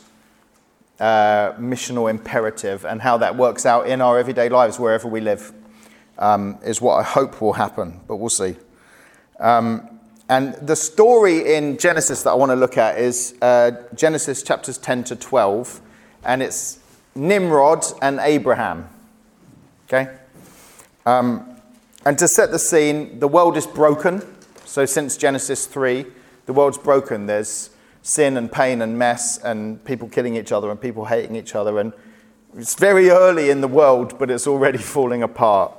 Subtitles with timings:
[0.99, 5.53] uh, missional imperative and how that works out in our everyday lives wherever we live
[6.17, 8.55] um, is what I hope will happen, but we'll see.
[9.39, 14.43] Um, and the story in Genesis that I want to look at is uh, Genesis
[14.43, 15.81] chapters 10 to 12,
[16.23, 16.79] and it's
[17.15, 18.87] Nimrod and Abraham.
[19.87, 20.15] Okay?
[21.05, 21.55] Um,
[22.05, 24.21] and to set the scene, the world is broken.
[24.65, 26.05] So since Genesis 3,
[26.45, 27.25] the world's broken.
[27.25, 27.71] There's
[28.09, 31.79] sin and pain and mess and people killing each other and people hating each other.
[31.79, 31.93] And
[32.57, 35.71] it's very early in the world, but it's already falling apart.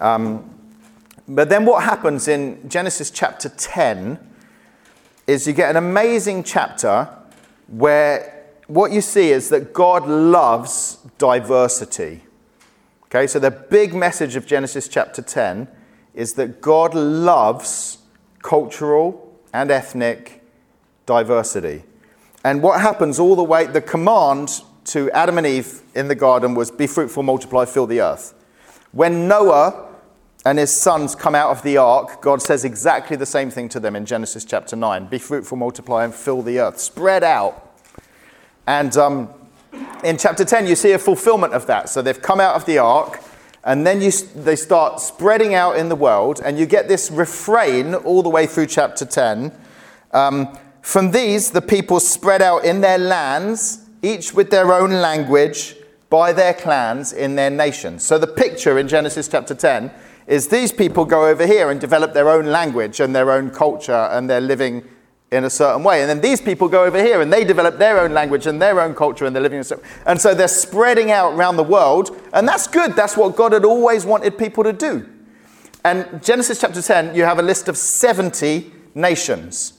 [0.00, 0.48] Um,
[1.28, 4.18] but then what happens in Genesis chapter 10
[5.26, 7.08] is you get an amazing chapter
[7.68, 12.22] where what you see is that God loves diversity.
[13.04, 15.68] Okay, so the big message of Genesis chapter 10
[16.14, 17.98] is that God loves
[18.42, 20.39] cultural and ethnic
[21.10, 21.82] diversity.
[22.44, 26.54] And what happens all the way, the command to Adam and Eve in the garden
[26.54, 28.32] was be fruitful, multiply, fill the earth.
[28.92, 29.88] When Noah
[30.46, 33.80] and his sons come out of the ark, God says exactly the same thing to
[33.80, 36.78] them in Genesis chapter 9 be fruitful, multiply, and fill the earth.
[36.78, 37.76] Spread out.
[38.68, 39.28] And um,
[40.04, 41.88] in chapter 10, you see a fulfillment of that.
[41.88, 43.20] So they've come out of the ark,
[43.64, 47.96] and then you, they start spreading out in the world, and you get this refrain
[47.96, 49.50] all the way through chapter 10.
[50.12, 50.56] Um,
[50.90, 55.76] From these, the people spread out in their lands, each with their own language,
[56.08, 58.02] by their clans in their nations.
[58.02, 59.92] So the picture in Genesis chapter 10
[60.26, 64.08] is these people go over here and develop their own language and their own culture,
[64.10, 64.82] and they're living
[65.30, 66.00] in a certain way.
[66.00, 68.80] And then these people go over here and they develop their own language and their
[68.80, 71.62] own culture and they're living in a certain And so they're spreading out around the
[71.62, 72.96] world, and that's good.
[72.96, 75.08] That's what God had always wanted people to do.
[75.84, 79.74] And Genesis chapter 10, you have a list of 70 nations.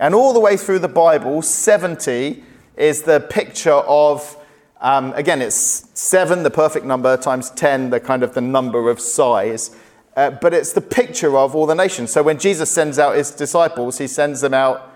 [0.00, 2.42] And all the way through the Bible, 70
[2.78, 4.34] is the picture of,
[4.80, 8.98] um, again, it's seven, the perfect number, times 10, the kind of the number of
[8.98, 9.76] size.
[10.16, 12.10] Uh, but it's the picture of all the nations.
[12.10, 14.90] So when Jesus sends out his disciples, he sends them out,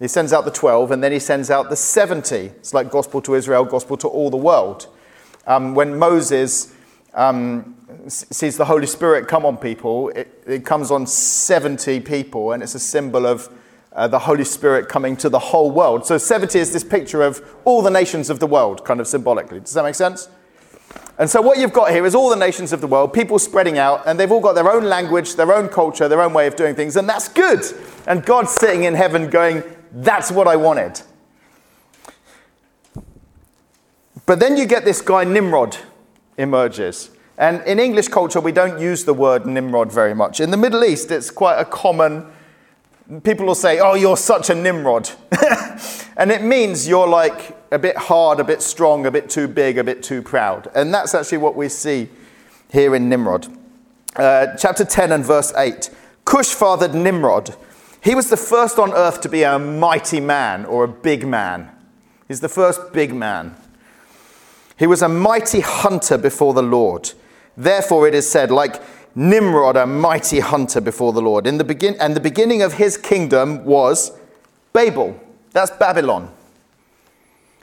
[0.00, 2.36] he sends out the 12, and then he sends out the 70.
[2.36, 4.88] It's like gospel to Israel, gospel to all the world.
[5.46, 6.74] Um, when Moses
[7.14, 7.76] um,
[8.08, 12.74] sees the Holy Spirit come on people, it, it, comes on 70 people, and it's
[12.74, 13.48] a symbol of
[13.98, 16.06] uh, the Holy Spirit coming to the whole world.
[16.06, 19.58] So 70 is this picture of all the nations of the world, kind of symbolically.
[19.58, 20.28] Does that make sense?
[21.18, 23.76] And so, what you've got here is all the nations of the world, people spreading
[23.76, 26.54] out, and they've all got their own language, their own culture, their own way of
[26.54, 27.60] doing things, and that's good.
[28.06, 31.02] And God's sitting in heaven going, That's what I wanted.
[34.26, 35.76] But then you get this guy, Nimrod,
[36.36, 37.10] emerges.
[37.36, 40.38] And in English culture, we don't use the word Nimrod very much.
[40.38, 42.30] In the Middle East, it's quite a common.
[43.22, 45.10] People will say, Oh, you're such a Nimrod.
[46.16, 49.78] and it means you're like a bit hard, a bit strong, a bit too big,
[49.78, 50.70] a bit too proud.
[50.74, 52.08] And that's actually what we see
[52.70, 53.48] here in Nimrod.
[54.16, 55.90] Uh, chapter 10 and verse 8
[56.24, 57.56] Cush fathered Nimrod.
[58.02, 61.70] He was the first on earth to be a mighty man or a big man.
[62.26, 63.56] He's the first big man.
[64.78, 67.12] He was a mighty hunter before the Lord.
[67.56, 68.80] Therefore, it is said, like
[69.18, 71.44] Nimrod, a mighty hunter before the Lord.
[71.44, 74.12] In the begin- and the beginning of his kingdom was
[74.72, 75.18] Babel.
[75.50, 76.30] That's Babylon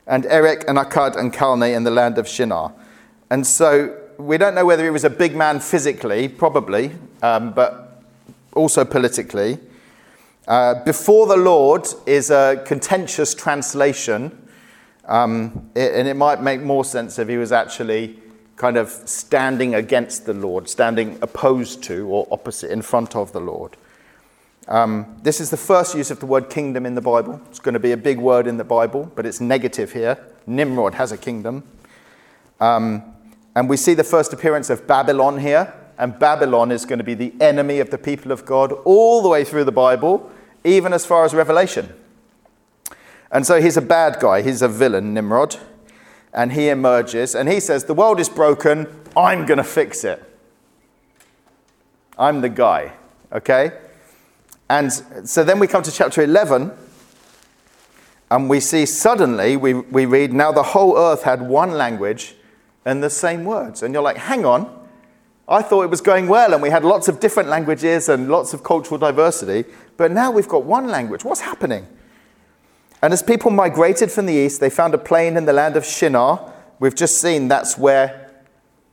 [0.05, 2.73] and Erech and Akkad and Calneh in the land of Shinar.
[3.29, 6.91] And so we don't know whether he was a big man physically, probably,
[7.21, 8.03] um, but
[8.53, 9.57] also politically.
[10.49, 14.37] Uh, before the Lord is a contentious translation,
[15.05, 18.19] um, it, and it might make more sense if he was actually
[18.55, 23.41] kind of standing against the Lord, standing opposed to or opposite in front of the
[23.41, 23.75] Lord.
[24.67, 27.41] Um, this is the first use of the word kingdom in the Bible.
[27.49, 30.17] It's going to be a big word in the Bible, but it's negative here.
[30.47, 31.63] Nimrod has a kingdom.
[32.59, 33.03] Um,
[33.55, 35.73] and we see the first appearance of Babylon here.
[35.97, 39.29] And Babylon is going to be the enemy of the people of God all the
[39.29, 40.29] way through the Bible,
[40.63, 41.93] even as far as Revelation.
[43.31, 45.57] And so he's a bad guy, he's a villain, Nimrod.
[46.35, 48.87] And he emerges and he says, The world is broken,
[49.17, 50.21] I'm going to fix it.
[52.19, 52.93] I'm the guy,
[53.31, 53.71] okay?
[54.69, 54.91] And
[55.27, 56.71] so then we come to chapter 11,
[58.31, 62.35] and we see suddenly, we, we read, Now the whole earth had one language
[62.83, 63.81] and the same words.
[63.81, 64.87] And you're like, Hang on,
[65.47, 68.53] I thought it was going well, and we had lots of different languages and lots
[68.53, 69.63] of cultural diversity,
[69.95, 71.23] but now we've got one language.
[71.23, 71.87] What's happening?
[73.05, 75.85] And as people migrated from the east, they found a plain in the land of
[75.85, 76.51] Shinar.
[76.79, 78.31] We've just seen that's where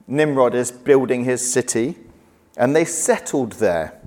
[0.06, 1.96] Nimrod is building his city.
[2.58, 3.98] And they settled there.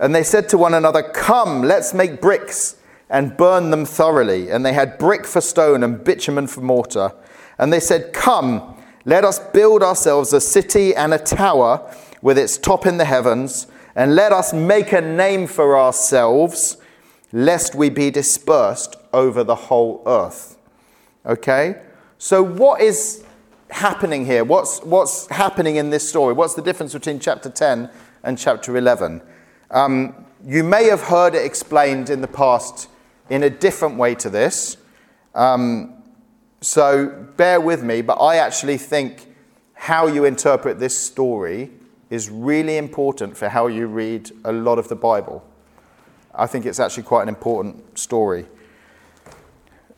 [0.00, 4.50] And they said to one another, Come, let's make bricks and burn them thoroughly.
[4.50, 7.12] And they had brick for stone and bitumen for mortar.
[7.58, 12.58] And they said, Come, let us build ourselves a city and a tower with its
[12.58, 16.78] top in the heavens, and let us make a name for ourselves,
[17.36, 20.56] lest we be dispersed over the whole earth.
[21.26, 21.82] Okay?
[22.16, 23.24] So, what is
[23.68, 24.42] happening here?
[24.42, 26.32] What's, what's happening in this story?
[26.32, 27.90] What's the difference between chapter 10
[28.22, 29.20] and chapter 11?
[29.70, 32.88] Um, you may have heard it explained in the past
[33.28, 34.78] in a different way to this.
[35.34, 36.02] Um,
[36.62, 39.30] so bear with me, but I actually think
[39.74, 41.70] how you interpret this story
[42.08, 45.46] is really important for how you read a lot of the Bible.
[46.36, 48.46] I think it's actually quite an important story.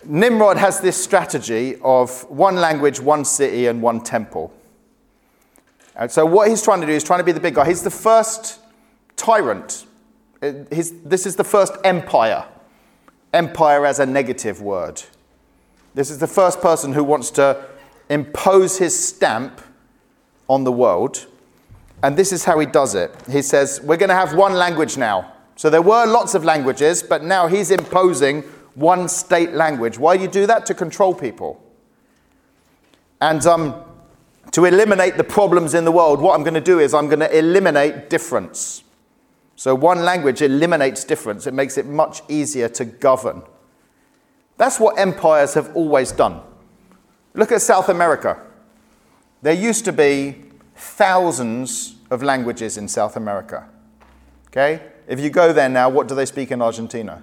[0.05, 4.53] Nimrod has this strategy of one language, one city, and one temple.
[5.97, 7.67] And so, what he's trying to do is trying to be the big guy.
[7.67, 8.61] He's the first
[9.17, 9.87] tyrant.
[10.41, 12.47] Uh, he's, this is the first empire.
[13.33, 15.03] Empire as a negative word.
[15.95, 17.65] This is the first person who wants to
[18.09, 19.61] impose his stamp
[20.49, 21.27] on the world.
[22.03, 23.13] And this is how he does it.
[23.29, 25.33] He says, We're going to have one language now.
[25.59, 28.43] So there were lots of languages, but now he's imposing
[28.77, 29.99] one state language.
[29.99, 30.65] Why do you do that?
[30.67, 31.61] To control people.
[33.21, 33.75] And um,
[34.53, 37.19] to eliminate the problems in the world, what I'm going to do is I'm going
[37.19, 38.85] to eliminate difference.
[39.57, 43.43] So one language eliminates difference, it makes it much easier to govern.
[44.59, 46.41] That's what empires have always done.
[47.35, 48.41] Look at South America.
[49.43, 50.37] There used to be
[50.77, 53.69] thousands of languages in South America.
[54.47, 54.81] Okay?
[55.09, 57.23] If you go there now, what do they speak in Argentina?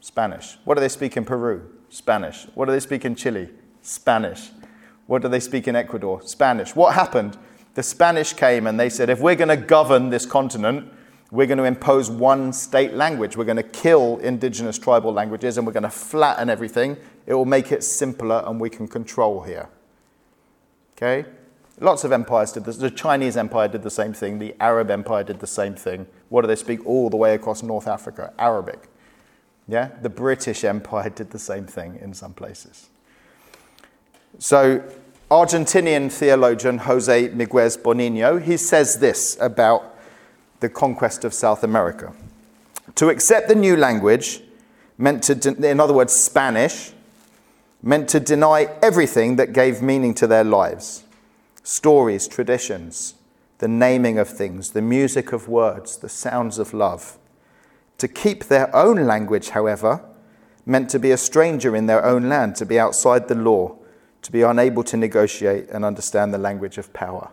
[0.00, 0.56] Spanish.
[0.64, 1.70] What do they speak in Peru?
[1.90, 2.46] Spanish.
[2.54, 3.50] What do they speak in Chile?
[3.82, 4.50] Spanish.
[5.06, 6.22] What do they speak in Ecuador?
[6.22, 6.74] Spanish.
[6.74, 7.36] What happened?
[7.74, 10.90] The Spanish came and they said, if we're going to govern this continent,
[11.30, 13.36] we're going to impose one state language.
[13.36, 16.96] We're going to kill indigenous tribal languages and we're going to flatten everything.
[17.26, 19.68] It will make it simpler and we can control here.
[20.96, 21.28] Okay?
[21.78, 22.78] Lots of empires did this.
[22.78, 24.38] The Chinese Empire did the same thing.
[24.38, 26.06] The Arab Empire did the same thing.
[26.28, 28.32] What do they speak all the way across North Africa?
[28.38, 28.88] Arabic.
[29.68, 29.90] Yeah?
[30.02, 32.88] The British Empire did the same thing in some places.
[34.38, 34.82] So,
[35.30, 39.96] Argentinian theologian Jose Miguez Bonino, he says this about
[40.60, 42.12] the conquest of South America.
[42.96, 44.42] To accept the new language
[44.98, 46.92] meant to, de- in other words, Spanish,
[47.82, 51.02] meant to deny everything that gave meaning to their lives
[51.62, 53.14] stories, traditions,
[53.58, 57.18] the naming of things, the music of words, the sounds of love.
[57.98, 60.04] To keep their own language, however,
[60.66, 63.76] meant to be a stranger in their own land, to be outside the law,
[64.22, 67.30] to be unable to negotiate and understand the language of power.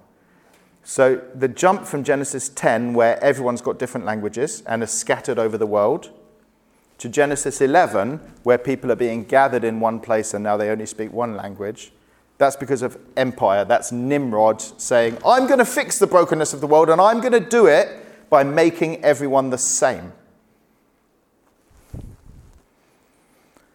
[0.84, 5.58] So the jump from Genesis 10, where everyone's got different languages and are scattered over
[5.58, 6.12] the world,
[7.00, 10.86] to Genesis 11, where people are being gathered in one place and now they only
[10.86, 11.92] speak one language,
[12.44, 13.66] that's because of empire.
[13.66, 17.34] That's Nimrod saying, I'm going to fix the brokenness of the world and I'm going
[17.34, 20.14] to do it by making everyone the same.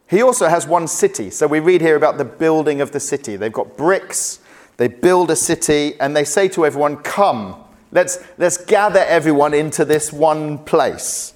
[0.09, 1.31] He also has one city.
[1.31, 3.37] So we read here about the building of the city.
[3.37, 4.41] They've got bricks
[4.79, 9.85] they build a city and they say to everyone, Come, let's, let's gather everyone into
[9.85, 11.35] this one place.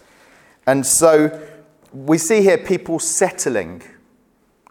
[0.67, 1.47] And so
[1.93, 3.83] we see here people settling.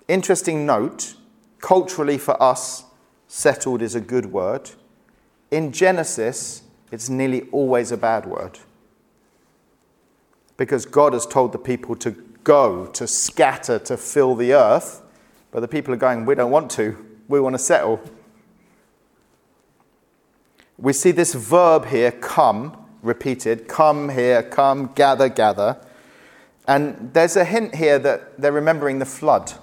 [0.07, 1.15] Interesting note
[1.61, 2.83] culturally for us,
[3.27, 4.71] settled is a good word.
[5.49, 8.59] In Genesis, it's nearly always a bad word.
[10.57, 12.11] Because God has told the people to
[12.43, 15.01] go, to scatter, to fill the earth.
[15.51, 18.01] But the people are going, We don't want to, we want to settle
[20.81, 23.67] we see this verb here, come, repeated.
[23.67, 25.77] Come here, come, gather, gather.
[26.67, 29.53] And there's a hint here that they're remembering the flood,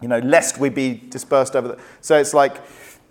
[0.00, 1.78] you know, lest we be dispersed over the.
[2.00, 2.60] So it's like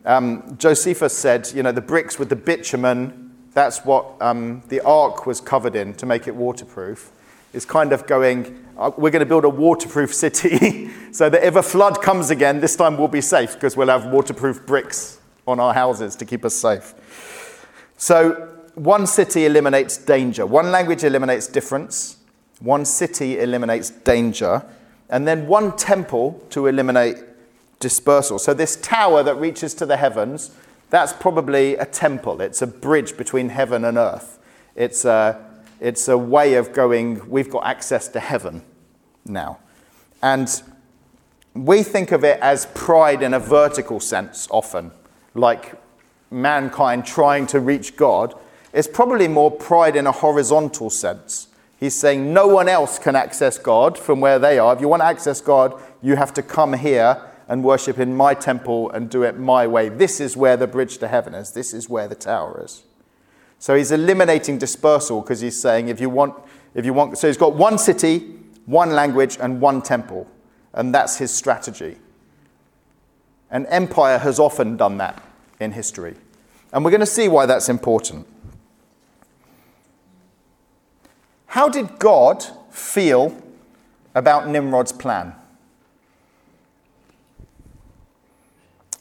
[0.07, 5.25] Um, Josephus said, you know, the bricks with the bitumen, that's what um, the ark
[5.25, 7.11] was covered in to make it waterproof.
[7.53, 11.57] It's kind of going, uh, we're going to build a waterproof city so that if
[11.57, 15.59] a flood comes again, this time we'll be safe because we'll have waterproof bricks on
[15.59, 16.93] our houses to keep us safe.
[17.97, 22.17] So, one city eliminates danger, one language eliminates difference,
[22.59, 24.63] one city eliminates danger,
[25.09, 27.17] and then one temple to eliminate
[27.79, 28.39] dispersal.
[28.39, 30.51] So, this tower that reaches to the heavens,
[30.89, 32.41] that's probably a temple.
[32.41, 34.39] It's a bridge between heaven and earth.
[34.75, 35.43] It's a,
[35.79, 38.61] it's a way of going, we've got access to heaven
[39.25, 39.59] now.
[40.21, 40.61] And
[41.53, 44.91] we think of it as pride in a vertical sense often,
[45.33, 45.75] like
[46.29, 48.33] mankind trying to reach God.
[48.73, 51.47] It's probably more pride in a horizontal sense.
[51.79, 54.73] He's saying no one else can access God from where they are.
[54.73, 58.33] If you want to access God, you have to come here and worship in my
[58.33, 59.89] temple and do it my way.
[59.89, 61.51] This is where the bridge to heaven is.
[61.51, 62.83] This is where the tower is.
[63.59, 66.35] So he's eliminating dispersal because he's saying if you want,
[66.73, 70.27] if you want, so he's got one city, one language, and one temple.
[70.73, 71.97] And that's his strategy.
[73.49, 75.23] An empire has often done that
[75.59, 76.15] in history.
[76.73, 78.27] And we're going to see why that's important.
[81.57, 83.35] How did God feel
[84.13, 85.33] about Nimrod's plan?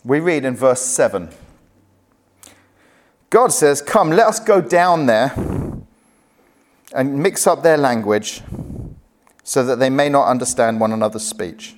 [0.02, 1.28] We read in verse 7.
[3.28, 5.34] God says, Come, let us go down there
[6.94, 8.40] and mix up their language
[9.44, 11.76] so that they may not understand one another's speech.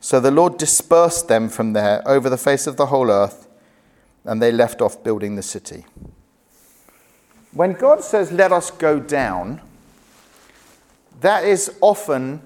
[0.00, 3.46] So the Lord dispersed them from there over the face of the whole earth,
[4.24, 5.84] and they left off building the city.
[7.52, 9.60] When God says, Let us go down,
[11.20, 12.42] that is often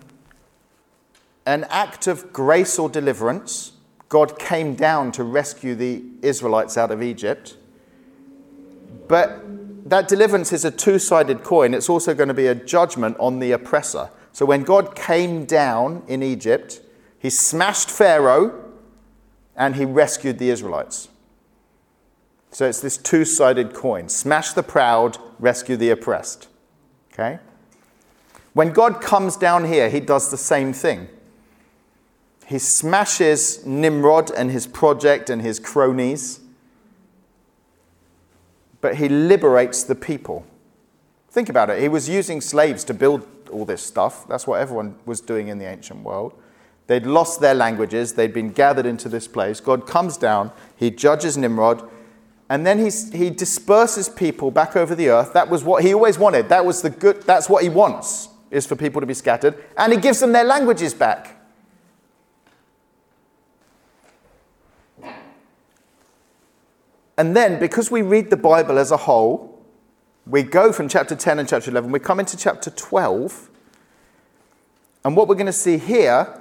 [1.47, 3.73] an act of grace or deliverance
[4.13, 7.57] God came down to rescue the Israelites out of Egypt.
[9.09, 9.41] But
[9.89, 11.73] that deliverance is a two sided coin.
[11.73, 14.11] It's also going to be a judgment on the oppressor.
[14.33, 16.83] So when God came down in Egypt,
[17.19, 18.63] he smashed Pharaoh
[19.57, 21.09] and he rescued the Israelites.
[22.51, 26.49] So it's this two sided coin smash the proud, rescue the oppressed.
[27.15, 27.39] Okay?
[28.53, 31.09] When God comes down here, he does the same thing.
[32.47, 36.41] He smashes Nimrod and his project and his cronies,
[38.81, 40.45] but he liberates the people.
[41.31, 41.81] Think about it.
[41.81, 44.29] He was using slaves to build all this stuff.
[44.29, 46.35] That's what everyone was doing in the ancient world.
[46.89, 49.61] They'd lost their languages, they'd been gathered into this place.
[49.61, 51.89] God comes down, he judges Nimrod,
[52.51, 55.33] and then he's, he disperses people back over the earth.
[55.33, 56.49] That was what he always wanted.
[56.51, 59.57] That was the good, that's what he wants, is for people to be scattered.
[59.77, 61.37] And he gives them their languages back.
[67.17, 69.63] And then, because we read the Bible as a whole,
[70.27, 73.51] we go from chapter 10 and chapter 11, we come into chapter 12.
[75.05, 76.41] And what we're going to see here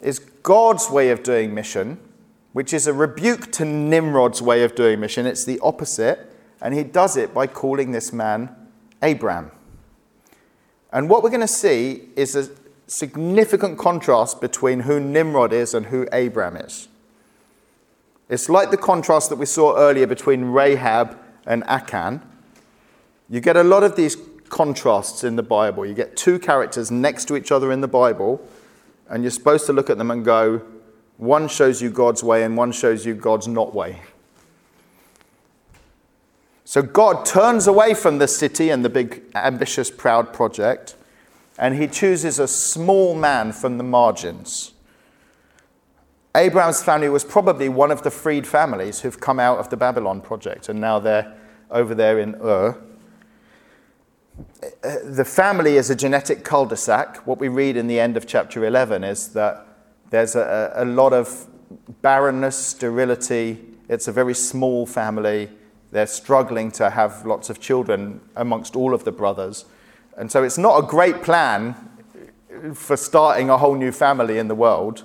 [0.00, 1.98] is God's way of doing mission,
[2.52, 5.26] which is a rebuke to Nimrod's way of doing mission.
[5.26, 6.28] It's the opposite.
[6.60, 8.54] And he does it by calling this man
[9.00, 9.50] Abram.
[10.92, 12.50] And what we're going to see is a
[12.86, 16.88] significant contrast between who Nimrod is and who Abram is.
[18.28, 22.22] It's like the contrast that we saw earlier between Rahab and Achan.
[23.28, 24.16] You get a lot of these
[24.48, 25.86] contrasts in the Bible.
[25.86, 28.46] You get two characters next to each other in the Bible,
[29.08, 30.62] and you're supposed to look at them and go,
[31.16, 34.02] one shows you God's way and one shows you God's not way.
[36.72, 40.96] So God turns away from the city and the big, ambitious, proud project,
[41.58, 44.72] and he chooses a small man from the margins
[46.34, 50.22] Abraham's family was probably one of the freed families who've come out of the Babylon
[50.22, 51.36] project and now they're
[51.70, 52.82] over there in Ur.
[55.04, 57.18] The family is a genetic cul de sac.
[57.26, 59.66] What we read in the end of chapter 11 is that
[60.08, 61.46] there's a, a lot of
[62.00, 63.60] barrenness, sterility.
[63.90, 65.50] It's a very small family.
[65.92, 69.66] They're struggling to have lots of children amongst all of the brothers.
[70.16, 71.76] And so it's not a great plan
[72.74, 75.04] for starting a whole new family in the world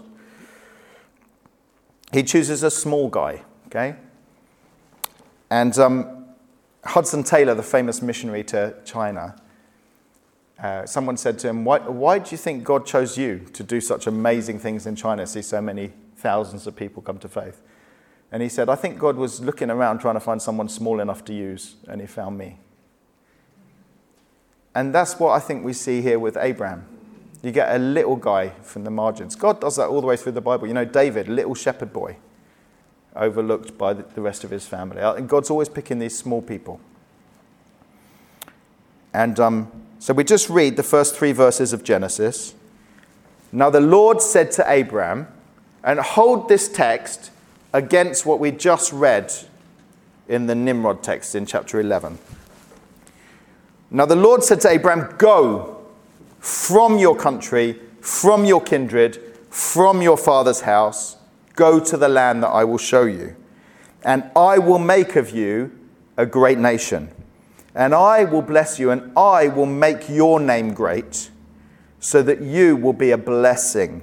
[2.13, 3.95] he chooses a small guy, okay?
[5.49, 6.25] And um,
[6.83, 9.35] Hudson Taylor, the famous missionary to China,
[10.61, 13.79] uh, someone said to him, why, why do you think God chose you to do
[13.79, 17.61] such amazing things in China, see so many thousands of people come to faith?
[18.31, 21.23] And he said, I think God was looking around trying to find someone small enough
[21.25, 22.59] to use, and he found me.
[24.75, 26.85] And that's what I think we see here with Abraham.
[27.41, 29.35] You get a little guy from the margins.
[29.35, 30.67] God does that all the way through the Bible.
[30.67, 32.17] You know, David, little shepherd boy.
[33.17, 35.01] overlooked by the rest of his family.
[35.01, 36.79] And God's always picking these small people.
[39.13, 42.53] And um, so we just read the first three verses of Genesis.
[43.51, 45.27] Now the Lord said to Abraham,
[45.83, 47.31] and hold this text
[47.77, 49.31] against what we just read
[50.27, 52.17] in the Nimrod text in chapter 11.
[53.91, 55.85] Now the Lord said to Abraham, Go
[56.39, 61.17] from your country, from your kindred, from your father's house,
[61.53, 63.35] go to the land that I will show you,
[64.03, 65.71] and I will make of you
[66.17, 67.11] a great nation.
[67.75, 71.29] And I will bless you, and I will make your name great,
[71.99, 74.01] so that you will be a blessing.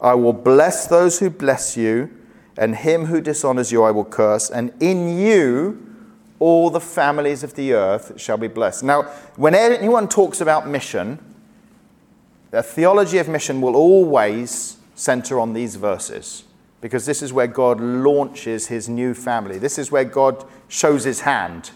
[0.00, 2.08] I will bless those who bless you,
[2.56, 5.94] and him who dishonors you I will curse, and in you
[6.38, 8.84] all the families of the earth shall be blessed.
[8.84, 9.02] Now,
[9.36, 11.18] when anyone talks about mission,
[12.50, 16.44] the theology of mission will always center on these verses
[16.80, 19.58] because this is where God launches his new family.
[19.58, 21.70] This is where God shows his hand.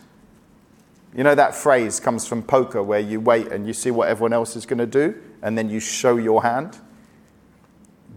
[1.16, 4.34] You know, that phrase comes from poker where you wait and you see what everyone
[4.34, 6.78] else is going to do and then you show your hand.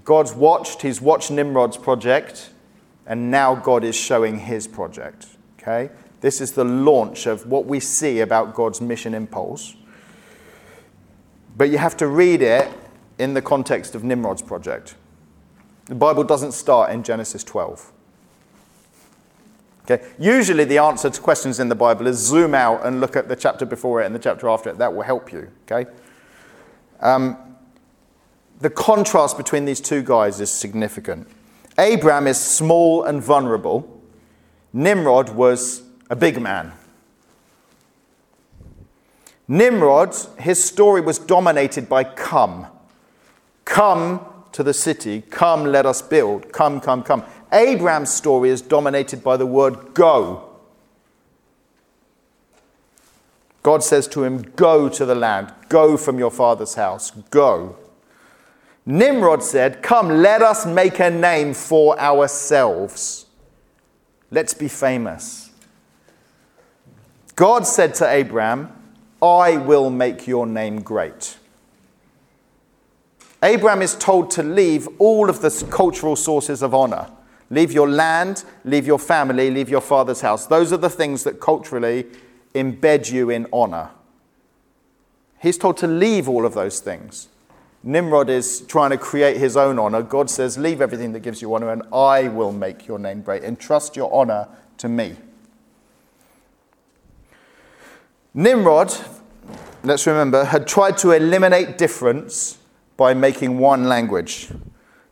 [0.03, 2.49] God's watched, he's watched Nimrod's project,
[3.05, 5.27] and now God is showing his project.
[5.59, 5.89] Okay?
[6.21, 9.75] This is the launch of what we see about God's mission impulse.
[11.57, 12.71] But you have to read it
[13.19, 14.95] in the context of Nimrod's project.
[15.85, 17.91] The Bible doesn't start in Genesis 12.
[19.83, 20.05] Okay?
[20.17, 23.35] Usually, the answer to questions in the Bible is zoom out and look at the
[23.35, 24.77] chapter before it and the chapter after it.
[24.77, 25.49] That will help you.
[25.69, 25.89] Okay?
[26.99, 27.50] Um,
[28.61, 31.27] the contrast between these two guys is significant.
[31.79, 34.01] Abraham is small and vulnerable.
[34.71, 36.73] Nimrod was a big man.
[39.47, 42.67] Nimrod, his story was dominated by come.
[43.65, 45.23] Come to the city.
[45.29, 46.53] Come, let us build.
[46.53, 47.23] Come, come, come.
[47.51, 50.47] Abraham's story is dominated by the word go.
[53.63, 55.53] God says to him, Go to the land.
[55.69, 57.11] Go from your father's house.
[57.29, 57.75] Go.
[58.85, 63.25] Nimrod said, Come, let us make a name for ourselves.
[64.31, 65.51] Let's be famous.
[67.35, 68.71] God said to Abraham,
[69.21, 71.37] I will make your name great.
[73.43, 77.09] Abraham is told to leave all of the cultural sources of honor.
[77.49, 80.47] Leave your land, leave your family, leave your father's house.
[80.47, 82.05] Those are the things that culturally
[82.55, 83.89] embed you in honor.
[85.41, 87.27] He's told to leave all of those things.
[87.83, 90.03] Nimrod is trying to create his own honor.
[90.03, 93.43] God says, Leave everything that gives you honor, and I will make your name great.
[93.43, 95.15] Entrust your honor to me.
[98.33, 98.93] Nimrod,
[99.83, 102.59] let's remember, had tried to eliminate difference
[102.97, 104.49] by making one language.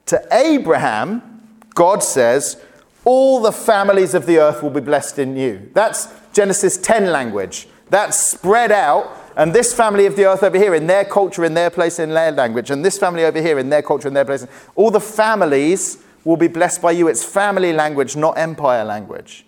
[0.06, 2.62] To Abraham, God says,
[3.04, 5.72] All the families of the earth will be blessed in you.
[5.74, 7.68] That's Genesis 10 language.
[7.90, 11.56] That's spread out, and this family of the earth over here in their culture, in
[11.56, 14.26] their place, in their language, and this family over here in their culture, in their
[14.26, 14.46] place.
[14.76, 17.08] All the families will be blessed by you.
[17.08, 19.46] It's family language, not empire language.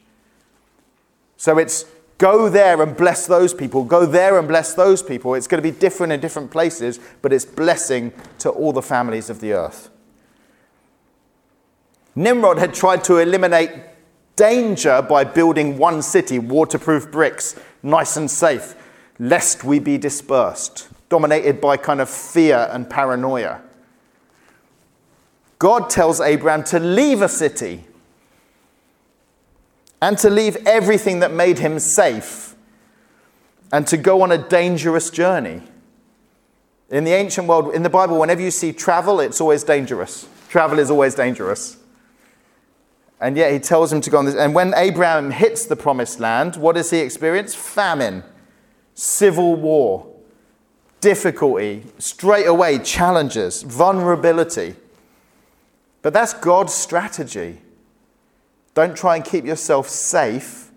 [1.38, 1.86] So it's
[2.22, 3.84] Go there and bless those people.
[3.84, 5.34] Go there and bless those people.
[5.34, 9.32] It's going to be different in different places, but it's blessing to all the families
[9.32, 9.90] of the earth.
[12.14, 13.72] Nimrod had tried to eliminate
[14.36, 18.76] danger by building one city, waterproof bricks, nice and safe,
[19.22, 23.62] lest we be dispersed, dominated by kind of fear and paranoia.
[25.60, 27.86] God tells Abraham to leave a city
[30.02, 32.56] and to leave everything that made him safe
[33.72, 35.62] and to go on a dangerous journey.
[36.90, 40.28] In the ancient world, in the Bible, whenever you see travel, it's always dangerous.
[40.50, 41.78] Travel is always dangerous.
[43.20, 44.34] And yet he tells him to go on this.
[44.34, 47.54] And when Abraham hits the promised land, what does he experience?
[47.54, 48.24] Famine,
[48.94, 50.08] civil war,
[51.00, 54.76] difficulty, straight away challenges, vulnerability.
[56.02, 57.62] But that's God's strategy.
[58.74, 60.72] Don't try and keep yourself safe.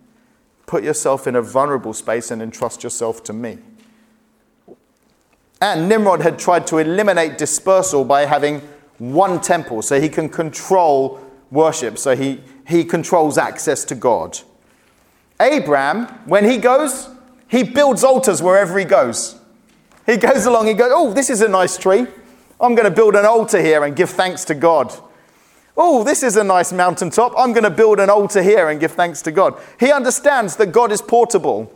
[0.66, 3.58] Put yourself in a vulnerable space and entrust yourself to me.
[5.60, 8.60] And Nimrod had tried to eliminate dispersal by having
[8.98, 14.38] one temple so he can control worship, so he, he controls access to God.
[15.40, 17.08] Abraham, when he goes,
[17.54, 19.38] he builds altars wherever he goes.
[20.06, 22.04] He goes along, he goes, Oh, this is a nice tree.
[22.60, 24.92] I'm going to build an altar here and give thanks to God.
[25.76, 27.32] Oh, this is a nice mountaintop.
[27.38, 29.54] I'm going to build an altar here and give thanks to God.
[29.78, 31.72] He understands that God is portable.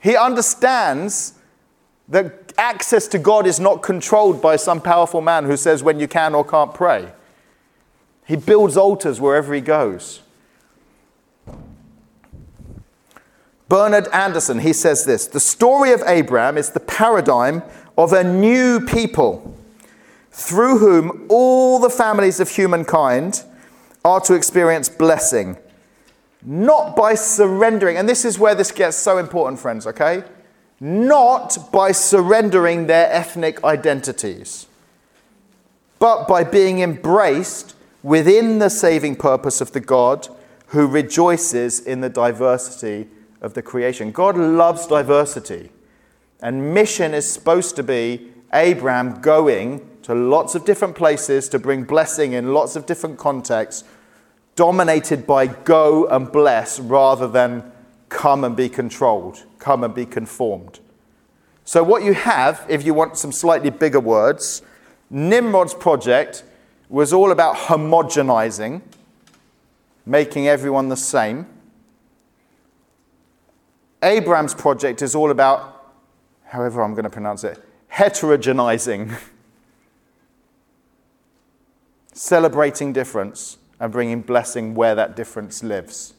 [0.00, 1.34] He understands
[2.08, 6.08] that access to God is not controlled by some powerful man who says when you
[6.08, 7.12] can or can't pray.
[8.26, 10.22] He builds altars wherever he goes.
[13.70, 17.62] Bernhard Anderson, he says this The story of Abraham is the paradigm
[17.96, 19.56] of a new people
[20.32, 23.44] through whom all the families of humankind
[24.04, 25.56] are to experience blessing,
[26.42, 27.96] not by surrendering.
[27.96, 30.24] And this is where this gets so important, friends, okay?
[30.80, 34.66] Not by surrendering their ethnic identities,
[36.00, 40.26] but by being embraced within the saving purpose of the God
[40.68, 43.06] who rejoices in the diversity
[43.40, 44.12] of the creation.
[44.12, 45.70] God loves diversity.
[46.42, 51.84] And mission is supposed to be Abraham going to lots of different places to bring
[51.84, 53.84] blessing in lots of different contexts,
[54.56, 57.70] dominated by go and bless rather than
[58.08, 60.80] come and be controlled, come and be conformed.
[61.64, 64.62] So, what you have, if you want some slightly bigger words,
[65.10, 66.42] Nimrod's project
[66.88, 68.82] was all about homogenizing,
[70.04, 71.46] making everyone the same.
[74.02, 75.92] Abraham's project is all about,
[76.44, 79.16] however I'm going to pronounce it, heterogenizing,
[82.12, 86.14] celebrating difference and bringing blessing where that difference lives.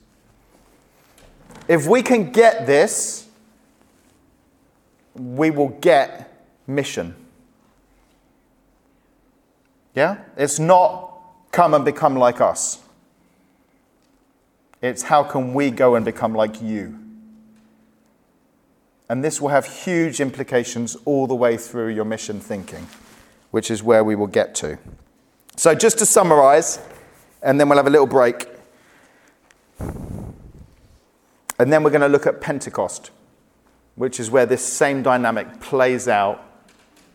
[1.68, 3.28] If we can get this,
[5.14, 6.32] we will get
[6.68, 7.16] mission.
[9.94, 10.18] Yeah?
[10.38, 11.12] It's not
[11.52, 12.80] come and become like us.
[14.82, 17.01] It's how can we go and become like you?
[19.12, 22.88] And this will have huge implications all the way through your mission thinking,
[23.52, 24.78] which is where we will get to.
[25.58, 26.80] So, just to summarize,
[27.44, 28.48] and then we'll have a little break.
[29.80, 30.24] And
[31.58, 33.12] then we're going to look at Pentecost,
[33.96, 36.46] which is where this same dynamic plays out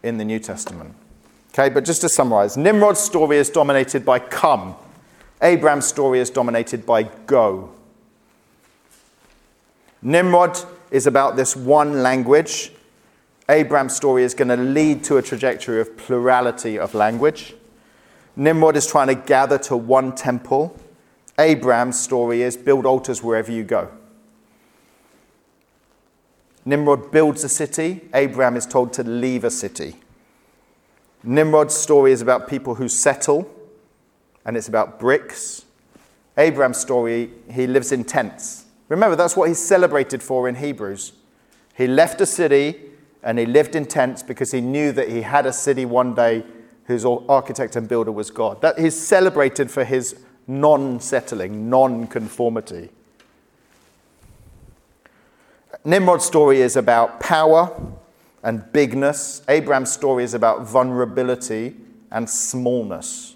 [0.02, 0.94] in the New Testament.
[1.54, 4.76] Okay, but just to summarize Nimrod's story is dominated by come,
[5.40, 7.72] Abraham's story is dominated by go.
[10.02, 12.72] Nimrod is about this one language.
[13.48, 17.54] Abraham's story is going to lead to a trajectory of plurality of language.
[18.34, 20.78] Nimrod is trying to gather to one temple.
[21.38, 23.90] Abraham's story is build altars wherever you go.
[26.64, 28.08] Nimrod builds a city.
[28.12, 29.96] Abraham is told to leave a city.
[31.22, 33.50] Nimrod's story is about people who settle,
[34.44, 35.64] and it's about bricks.
[36.36, 38.65] Abraham's story, he lives in tents.
[38.88, 41.12] Remember, that's what he's celebrated for in Hebrews.
[41.74, 42.80] He left a city
[43.22, 46.44] and he lived in tents because he knew that he had a city one day
[46.84, 48.60] whose architect and builder was God.
[48.62, 52.90] That he's celebrated for his non settling, non conformity.
[55.84, 57.80] Nimrod's story is about power
[58.42, 59.42] and bigness.
[59.48, 61.76] Abraham's story is about vulnerability
[62.10, 63.34] and smallness.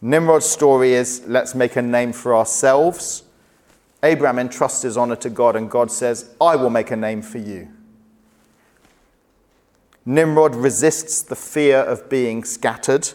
[0.00, 3.24] Nimrod's story is let's make a name for ourselves.
[4.02, 7.38] Abraham entrusts his honor to God, and God says, I will make a name for
[7.38, 7.68] you.
[10.06, 13.10] Nimrod resists the fear of being scattered.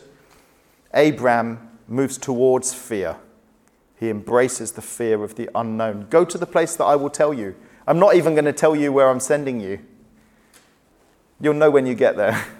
[0.94, 3.18] Abraham moves towards fear.
[4.00, 6.08] He embraces the fear of the unknown.
[6.10, 7.56] Go to the place that I will tell you.
[7.88, 9.80] I'm not even going to tell you where I'm sending you.
[11.40, 12.46] You'll know when you get there.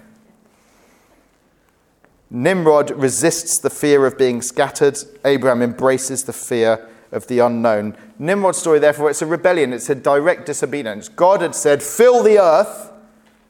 [2.30, 4.98] Nimrod resists the fear of being scattered.
[5.24, 7.96] Abraham embraces the fear of the unknown.
[8.18, 11.08] Nimrod's story, therefore, it's a rebellion, it's a direct disobedience.
[11.08, 12.92] God had said, Fill the earth,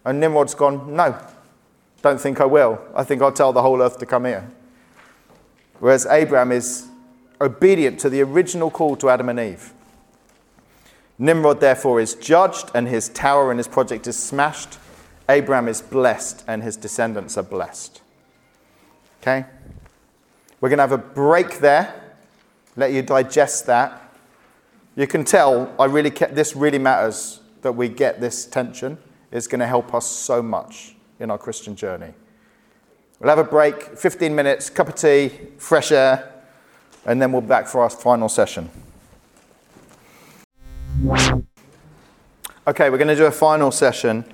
[0.05, 1.19] and Nimrod's gone, No,
[2.01, 2.81] don't think I will.
[2.95, 4.49] I think I'll tell the whole earth to come here.
[5.81, 6.87] Whereas Abraham is
[7.41, 9.75] obedient to the original call to Adam and Eve.
[11.19, 14.79] Nimrod, therefore, is judged, and his tower and his project is smashed.
[15.29, 18.01] Abraham is blessed, and his descendants are blessed.
[19.21, 19.45] Okay?
[20.61, 22.06] We're going to have a break there
[22.77, 24.03] let you digest that.
[24.95, 28.99] You can tell I really kept this really matters that we get this tension.
[29.33, 32.13] It's going to help us so much in our Christian journey.
[33.19, 36.33] We'll have a break, 15 minutes, cup of tea, fresh air,
[37.07, 38.71] and then we'll be back for our final session.
[42.69, 44.25] Okay, we're going to do a final session.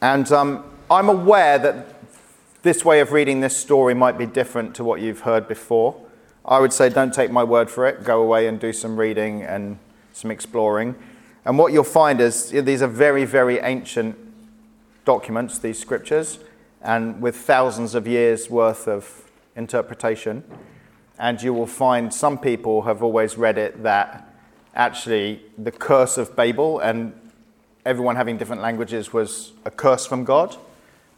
[0.00, 1.86] And um, I'm aware that
[2.62, 6.05] this way of reading this story might be different to what you've heard before.
[6.46, 8.04] I would say don't take my word for it.
[8.04, 9.78] Go away and do some reading and
[10.12, 10.94] some exploring.
[11.44, 14.16] And what you'll find is these are very, very ancient
[15.04, 16.38] documents, these scriptures,
[16.82, 19.24] and with thousands of years worth of
[19.56, 20.44] interpretation.
[21.18, 24.32] And you will find some people have always read it that
[24.74, 27.12] actually the curse of Babel and
[27.84, 30.56] everyone having different languages was a curse from God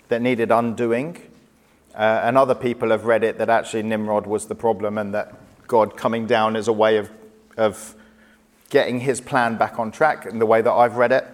[0.08, 1.20] that needed undoing.
[1.98, 5.34] Uh, and other people have read it that actually Nimrod was the problem and that
[5.66, 7.10] God coming down is a way of,
[7.56, 7.96] of
[8.70, 11.26] getting his plan back on track in the way that I've read it.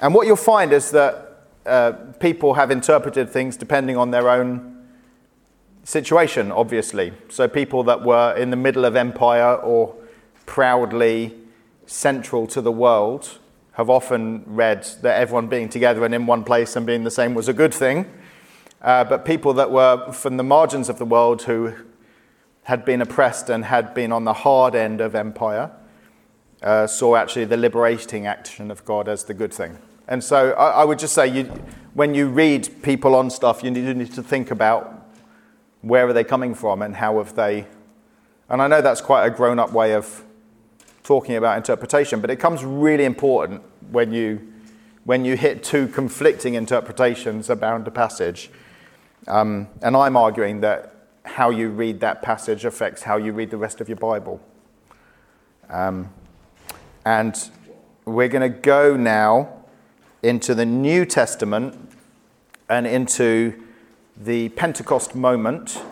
[0.00, 4.84] And what you'll find is that uh, people have interpreted things depending on their own
[5.84, 7.12] situation, obviously.
[7.28, 9.94] So people that were in the middle of empire or
[10.46, 11.32] proudly
[11.86, 13.38] central to the world
[13.72, 17.34] have often read that everyone being together and in one place and being the same
[17.34, 18.10] was a good thing.
[18.82, 21.72] Uh, but people that were from the margins of the world who
[22.64, 25.70] had been oppressed and had been on the hard end of empire
[26.62, 29.78] uh, saw actually the liberating action of God as the good thing.
[30.08, 31.44] And so I, I would just say, you,
[31.94, 35.08] when you read people on stuff, you need, you need to think about
[35.80, 37.66] where are they coming from and how have they.
[38.48, 40.24] And I know that's quite a grown up way of
[41.02, 44.52] talking about interpretation, but it comes really important when you,
[45.04, 48.50] when you hit two conflicting interpretations about a passage.
[49.26, 53.56] Um, and I'm arguing that how you read that passage affects how you read the
[53.56, 54.40] rest of your Bible.
[55.70, 56.12] Um,
[57.04, 57.50] and
[58.04, 59.64] we're going to go now
[60.22, 61.90] into the New Testament
[62.68, 63.62] and into
[64.16, 65.82] the Pentecost moment,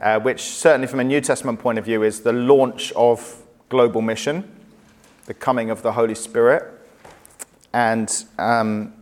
[0.00, 4.02] uh, which certainly from a New Testament point of view is the launch of global
[4.02, 4.50] mission,
[5.24, 6.72] the coming of the Holy Spirit.
[7.72, 8.94] And um,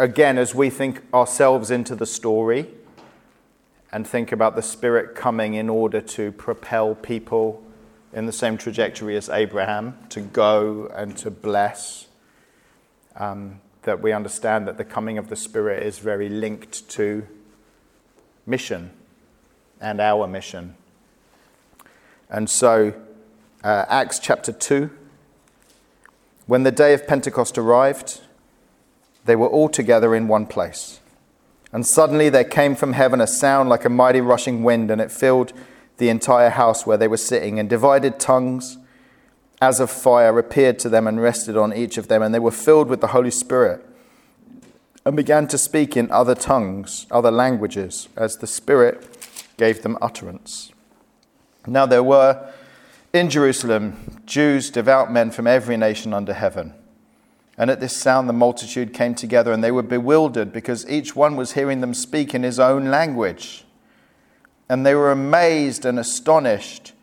[0.00, 2.66] again, as we think ourselves into the story
[3.92, 7.62] and think about the Spirit coming in order to propel people
[8.14, 12.06] in the same trajectory as Abraham to go and to bless,
[13.16, 17.26] um, that we understand that the coming of the Spirit is very linked to
[18.46, 18.90] mission
[19.82, 20.76] and our mission.
[22.30, 22.94] And so,
[23.62, 24.88] uh, Acts chapter 2,
[26.46, 28.22] when the day of Pentecost arrived,
[29.30, 30.98] they were all together in one place.
[31.72, 35.12] And suddenly there came from heaven a sound like a mighty rushing wind, and it
[35.12, 35.52] filled
[35.98, 38.76] the entire house where they were sitting, and divided tongues
[39.62, 42.50] as of fire appeared to them and rested on each of them, and they were
[42.50, 43.86] filled with the Holy Spirit
[45.06, 49.06] and began to speak in other tongues, other languages, as the Spirit
[49.56, 50.72] gave them utterance.
[51.68, 52.52] Now there were
[53.12, 56.74] in Jerusalem Jews, devout men from every nation under heaven.
[57.60, 61.36] And at this sound, the multitude came together, and they were bewildered because each one
[61.36, 63.66] was hearing them speak in his own language.
[64.70, 66.94] And they were amazed and astonished,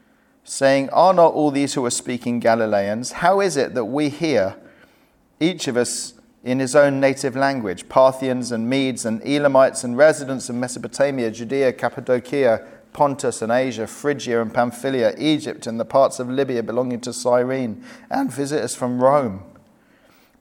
[0.43, 3.11] saying, Are not all these who are speaking Galileans?
[3.11, 4.55] How is it that we hear,
[5.39, 10.49] each of us in his own native language, Parthians and Medes and Elamites and residents
[10.49, 16.31] of Mesopotamia, Judea, Cappadocia, Pontus and Asia, Phrygia and Pamphylia, Egypt, and the parts of
[16.31, 19.43] Libya belonging to Cyrene, and visitors from Rome,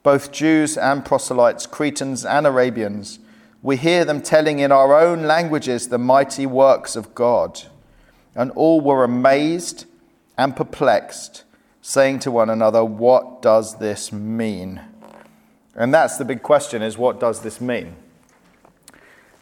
[0.07, 3.19] both Jews and proselytes, Cretans and Arabians.
[3.61, 7.63] We hear them telling in our own languages the mighty works of God.
[8.33, 9.83] And all were amazed
[10.37, 11.43] and perplexed,
[11.81, 14.79] saying to one another, What does this mean?
[15.75, 17.97] And that's the big question is what does this mean?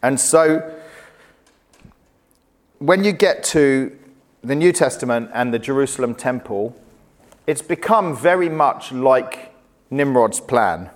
[0.01, 0.75] And so
[2.79, 3.95] when you get to
[4.41, 6.75] the New Testament and the Jerusalem temple,
[7.45, 9.51] it's become very much like
[9.89, 10.89] Nimrod's plan.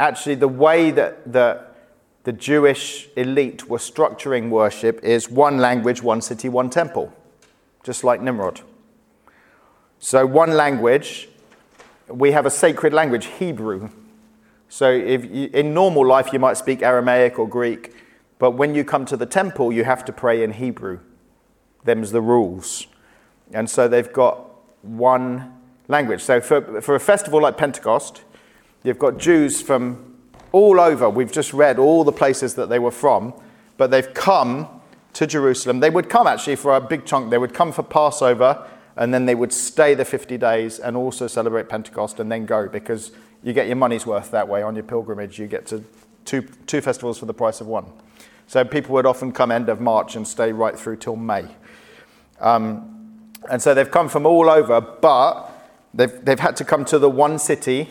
[0.00, 1.64] Actually, the way that the,
[2.24, 7.12] the Jewish elite were structuring worship is one language, one city, one temple,
[7.82, 8.60] just like Nimrod.
[9.98, 11.28] So, one language,
[12.08, 13.90] we have a sacred language, Hebrew.
[14.68, 17.94] So, if you, in normal life, you might speak Aramaic or Greek
[18.38, 21.00] but when you come to the temple, you have to pray in Hebrew.
[21.84, 22.86] Them's the rules.
[23.52, 24.44] And so they've got
[24.82, 25.57] one
[25.88, 26.22] language.
[26.22, 28.22] So for, for a festival like Pentecost,
[28.84, 30.16] you've got Jews from
[30.52, 31.10] all over.
[31.10, 33.34] We've just read all the places that they were from,
[33.76, 34.68] but they've come
[35.14, 35.80] to Jerusalem.
[35.80, 37.30] They would come actually for a big chunk.
[37.30, 41.26] They would come for Passover, and then they would stay the 50 days and also
[41.26, 44.84] celebrate Pentecost and then go because you get your money's worth that way on your
[44.84, 45.38] pilgrimage.
[45.38, 45.84] You get to
[46.24, 47.86] two, two festivals for the price of one.
[48.46, 51.46] So people would often come end of March and stay right through till May.
[52.40, 52.94] Um,
[53.50, 55.47] and so they've come from all over, but
[55.98, 57.88] they've, they've had to come to the one city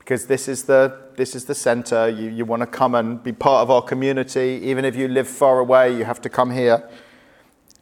[0.00, 2.08] because this is the, this is the center.
[2.08, 4.60] You, you want to come and be part of our community.
[4.64, 6.88] Even if you live far away, you have to come here.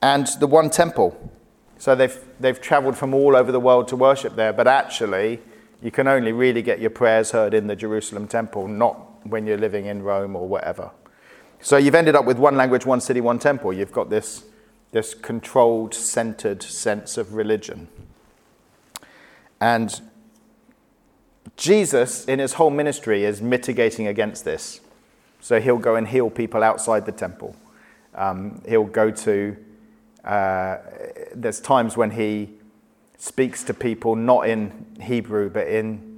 [0.02, 1.32] And the one temple.
[1.78, 5.40] So they've, they've traveled from all over the world to worship there, but actually,
[5.82, 9.58] you can only really get your prayers heard in the Jerusalem temple, not when you're
[9.58, 10.90] living in Rome or whatever.
[11.60, 13.72] So you've ended up with one language, one city, one temple.
[13.72, 14.44] You've got this,
[14.92, 17.88] this controlled, centered sense of religion.
[19.60, 20.00] And
[21.56, 24.80] Jesus, in his whole ministry, is mitigating against this.
[25.40, 27.54] So he'll go and heal people outside the temple.
[28.14, 29.56] Um, he'll go to,
[30.24, 30.78] uh,
[31.34, 32.50] there's times when he
[33.18, 36.16] speaks to people not in Hebrew but in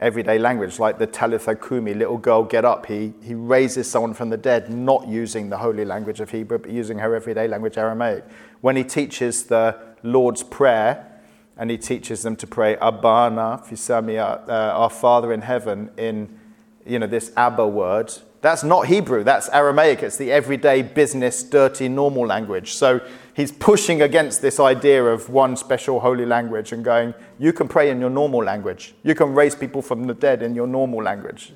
[0.00, 2.86] everyday language, like the Talitha Kumi, little girl, get up.
[2.86, 6.70] He, he raises someone from the dead, not using the holy language of Hebrew, but
[6.70, 8.24] using her everyday language, Aramaic.
[8.60, 11.15] When he teaches the Lord's Prayer,
[11.56, 16.38] and he teaches them to pray Abana Fisamia, uh, our Father in heaven, in
[16.86, 18.12] you know this Abba word.
[18.42, 19.24] That's not Hebrew.
[19.24, 20.02] That's Aramaic.
[20.02, 22.74] It's the everyday business, dirty, normal language.
[22.74, 23.00] So
[23.34, 27.90] he's pushing against this idea of one special holy language and going, you can pray
[27.90, 28.94] in your normal language.
[29.02, 31.54] You can raise people from the dead in your normal language.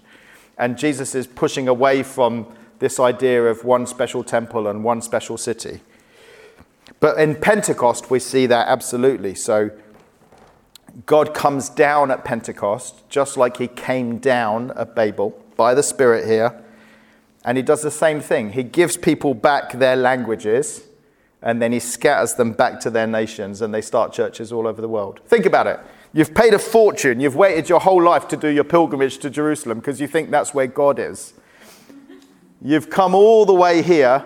[0.59, 2.47] And Jesus is pushing away from
[2.81, 5.81] this idea of one special temple and one special city.
[6.99, 9.35] But in Pentecost, we see that absolutely.
[9.37, 9.71] So
[11.07, 16.26] God comes down at Pentecost, just like he came down at Babel by the Spirit
[16.26, 16.62] here.
[17.44, 18.53] And he does the same thing.
[18.53, 20.85] He gives people back their languages
[21.42, 24.81] and then he scatters them back to their nations and they start churches all over
[24.81, 25.20] the world.
[25.26, 25.81] Think about it.
[26.12, 29.79] You've paid a fortune, you've waited your whole life to do your pilgrimage to Jerusalem
[29.79, 31.35] because you think that's where God is.
[32.61, 34.24] You've come all the way here,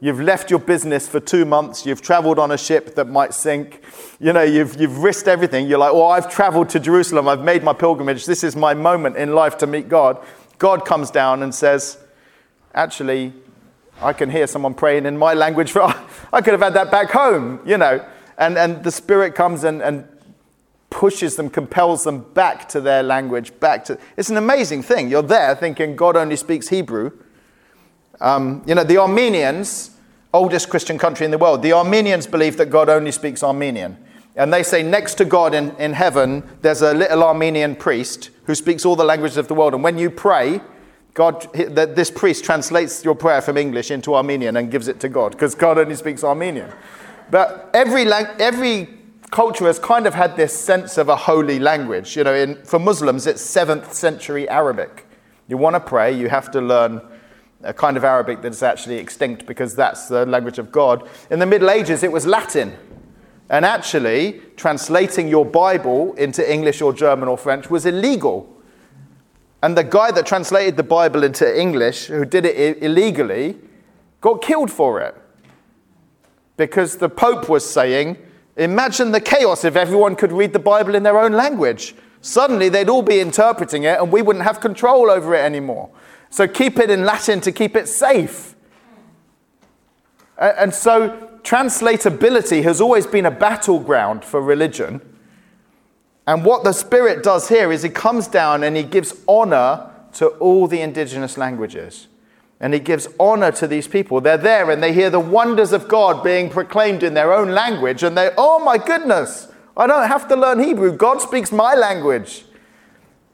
[0.00, 3.82] you've left your business for two months, you've traveled on a ship that might sink,
[4.20, 5.66] you know, you've, you've risked everything.
[5.66, 9.16] You're like, well, I've traveled to Jerusalem, I've made my pilgrimage, this is my moment
[9.16, 10.22] in life to meet God.
[10.58, 11.98] God comes down and says,
[12.74, 13.32] actually,
[14.00, 15.72] I can hear someone praying in my language.
[15.72, 15.82] For,
[16.32, 18.04] I could have had that back home, you know.
[18.38, 20.06] And, and the Spirit comes and, and
[20.90, 23.98] pushes them, compels them back to their language, back to.
[24.16, 25.08] It's an amazing thing.
[25.08, 27.12] You're there thinking God only speaks Hebrew.
[28.20, 29.90] Um, you know, the Armenians,
[30.32, 33.96] oldest Christian country in the world, the Armenians believe that God only speaks Armenian.
[34.36, 38.54] And they say next to God in, in heaven, there's a little Armenian priest who
[38.54, 39.72] speaks all the languages of the world.
[39.72, 40.60] And when you pray,
[41.14, 45.32] God, this priest translates your prayer from English into Armenian and gives it to God
[45.32, 46.70] because God only speaks Armenian.
[47.30, 48.88] But every, every
[49.30, 52.14] culture has kind of had this sense of a holy language.
[52.16, 55.06] You know, in, for Muslims, it's 7th century Arabic.
[55.48, 57.00] You want to pray, you have to learn
[57.62, 61.08] a kind of Arabic that is actually extinct because that's the language of God.
[61.30, 62.76] In the Middle Ages, it was Latin.
[63.48, 68.56] And actually, translating your Bible into English or German or French was illegal
[69.62, 73.56] and the guy that translated the Bible into English, who did it illegally,
[74.20, 75.14] got killed for it.
[76.56, 78.16] Because the Pope was saying,
[78.56, 81.94] Imagine the chaos if everyone could read the Bible in their own language.
[82.20, 85.90] Suddenly they'd all be interpreting it and we wouldn't have control over it anymore.
[86.30, 88.54] So keep it in Latin to keep it safe.
[90.38, 95.00] And so translatability has always been a battleground for religion.
[96.26, 100.28] And what the Spirit does here is he comes down and he gives honor to
[100.28, 102.08] all the indigenous languages.
[102.58, 104.20] And he gives honor to these people.
[104.20, 108.02] They're there and they hear the wonders of God being proclaimed in their own language.
[108.02, 110.96] And they, oh my goodness, I don't have to learn Hebrew.
[110.96, 112.44] God speaks my language.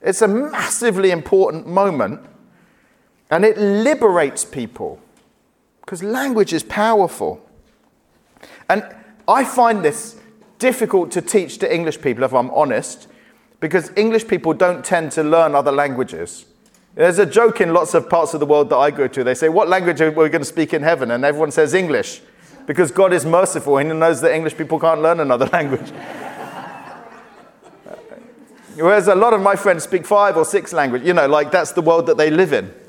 [0.02, 2.20] It's a massively important moment.
[3.32, 5.00] And it liberates people
[5.80, 7.40] because language is powerful.
[8.68, 8.84] And
[9.26, 10.20] I find this
[10.58, 13.08] difficult to teach to English people, if I'm honest,
[13.58, 16.44] because English people don't tend to learn other languages.
[16.94, 19.24] There's a joke in lots of parts of the world that I go to.
[19.24, 21.10] They say, What language are we going to speak in heaven?
[21.10, 22.20] And everyone says English,
[22.66, 25.90] because God is merciful and He knows that English people can't learn another language.
[28.76, 31.72] Whereas a lot of my friends speak five or six languages, you know, like that's
[31.72, 32.81] the world that they live in.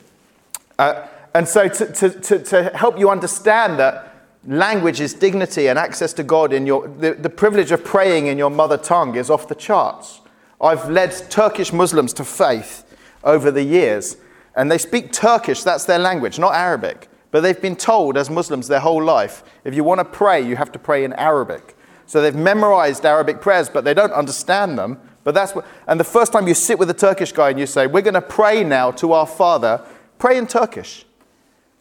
[0.84, 4.14] Uh, and so, to, to, to, to help you understand that
[4.46, 8.38] language is dignity and access to God in your the, the privilege of praying in
[8.38, 10.20] your mother tongue is off the charts.
[10.60, 12.84] I've led Turkish Muslims to faith
[13.24, 14.18] over the years,
[14.58, 17.08] and they speak Turkish, that's their language, not Arabic.
[17.32, 20.58] But they've been told as Muslims their whole life if you want to pray, you
[20.58, 21.78] have to pray in Arabic.
[22.08, 25.00] So they've memorized Arabic prayers, but they don't understand them.
[25.24, 27.66] But that's what, and the first time you sit with a Turkish guy and you
[27.66, 29.82] say, We're going to pray now to our Father,
[30.24, 31.04] pray in Turkish.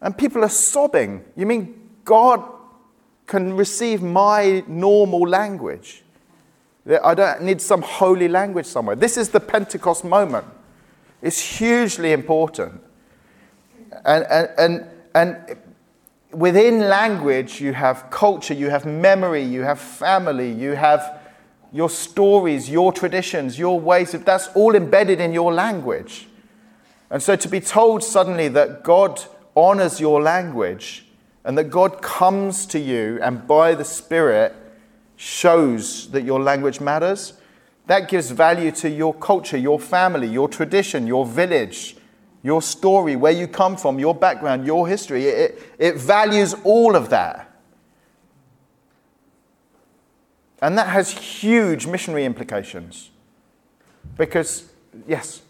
[0.01, 1.23] And people are sobbing.
[1.37, 2.43] You mean God
[3.25, 6.03] can receive my normal language.
[7.01, 8.97] I don't need some holy language somewhere.
[8.97, 10.45] This is the Pentecost moment.
[11.21, 12.81] It's hugely important.
[14.03, 14.85] And, and, and,
[15.15, 15.57] and
[16.33, 21.21] within language, you have culture, you have memory, you have family, you have
[21.71, 26.27] your stories, your traditions, your ways that's all embedded in your language.
[27.13, 29.21] And so to be told suddenly that God
[29.55, 31.05] honors your language
[31.45, 34.55] and that God comes to you and by the Spirit
[35.15, 37.33] shows that your language matters,
[37.85, 41.95] that gives value to your culture, your family, your tradition, your village,
[42.41, 45.27] your story, where you come from, your background, your history.
[45.27, 47.47] It, it values all of that.
[50.63, 53.11] And that has huge missionary implications.
[54.17, 54.67] Because,
[55.07, 55.42] yes?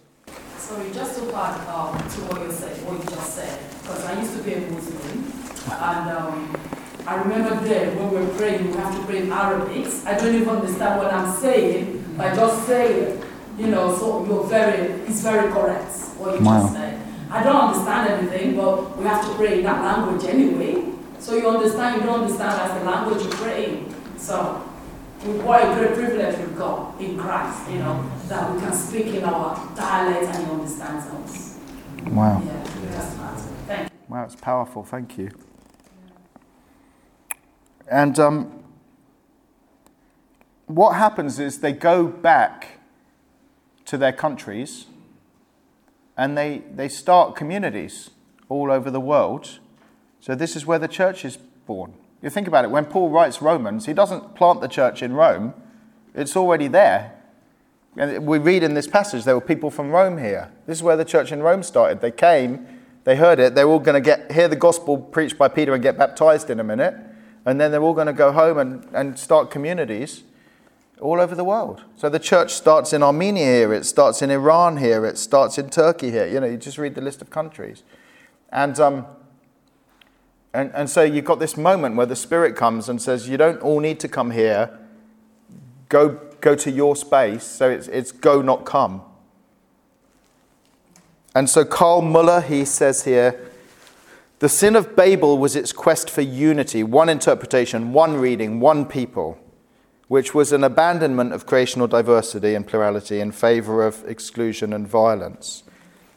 [0.73, 4.19] Sorry, just to add um, to what you said, what you just said, because I
[4.19, 5.31] used to be a Muslim,
[5.69, 6.57] and um,
[7.05, 9.85] I remember then when we were praying, we have to pray in Arabic.
[10.07, 13.23] I don't even understand what I'm saying, but I just say it.
[13.59, 16.61] You know, so you're very, it's very correct what you Wow.
[16.63, 16.99] just said.
[17.29, 20.89] I don't understand anything, but we have to pray in that language anyway.
[21.19, 23.93] So you understand, you don't understand as the language you're praying.
[24.17, 24.63] So
[25.23, 29.23] what a great privilege we've got in Christ, you know, that we can speak in
[29.23, 31.59] our dialect and he understands us.
[32.07, 32.41] Wow.
[32.45, 33.43] Yeah, that's.
[33.67, 33.97] Thank you.
[34.09, 34.83] Wow, it's powerful.
[34.83, 35.31] Thank you.
[37.87, 38.63] And um,
[40.67, 42.79] what happens is they go back
[43.85, 44.87] to their countries
[46.17, 48.09] and they, they start communities
[48.49, 49.59] all over the world.
[50.19, 51.93] So, this is where the church is born.
[52.23, 55.53] You think about it, when Paul writes Romans, he doesn't plant the church in Rome,
[56.15, 57.19] it's already there.
[57.97, 60.51] And we read in this passage there were people from Rome here.
[60.65, 62.01] This is where the church in Rome started.
[62.01, 62.65] They came,
[63.03, 65.83] they heard it, they're all going to get hear the gospel preached by Peter and
[65.83, 66.95] get baptized in a minute,
[67.45, 70.23] and then they're all going to go home and, and start communities
[71.01, 71.83] all over the world.
[71.97, 75.69] So the church starts in Armenia here, it starts in Iran here, it starts in
[75.69, 76.25] Turkey here.
[76.25, 77.83] You know, you just read the list of countries.
[78.49, 79.05] And um,
[80.53, 83.61] and, and so you've got this moment where the Spirit comes and says, You don't
[83.61, 84.79] all need to come here.
[85.89, 87.43] Go, go to your space.
[87.43, 89.01] So it's, it's go, not come.
[91.35, 93.39] And so Carl Muller, he says here,
[94.39, 99.39] the sin of Babel was its quest for unity, one interpretation, one reading, one people,
[100.09, 105.63] which was an abandonment of creational diversity and plurality in favor of exclusion and violence.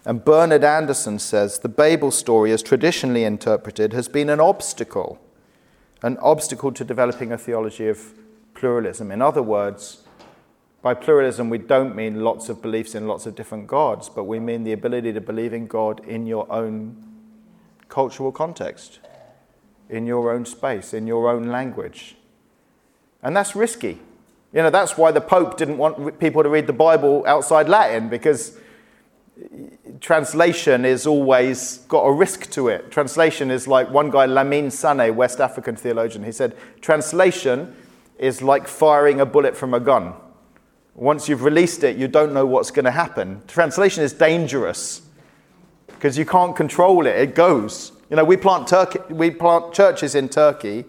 [0.06, 5.18] And Bernhard Anderson says the Babel story, as traditionally interpreted, has been an obstacle,
[6.00, 8.14] an obstacle to developing a theology of
[8.54, 9.10] pluralism.
[9.10, 10.04] In other words,
[10.80, 14.38] by pluralism, we don't mean lots of beliefs in lots of different gods, but we
[14.38, 17.02] mean the ability to believe in God in your own
[17.88, 19.00] cultural context,
[19.90, 22.14] in your own space, in your own language.
[23.24, 23.98] And that's risky.
[24.52, 28.08] You know, that's why the Pope didn't want people to read the Bible outside Latin,
[28.08, 28.56] because
[30.00, 32.90] translation is always got a risk to it.
[32.90, 37.74] Translation is like one guy, Lamin Sanneh, West African theologian, he said, translation
[38.18, 40.14] is like firing a bullet from a gun.
[40.94, 43.42] Once you've released it, you don't know what's going to happen.
[43.46, 45.02] Translation is dangerous
[45.86, 47.92] because you can't control it, it goes.
[48.08, 50.84] You know, we plant, Turkey, we plant churches in Turkey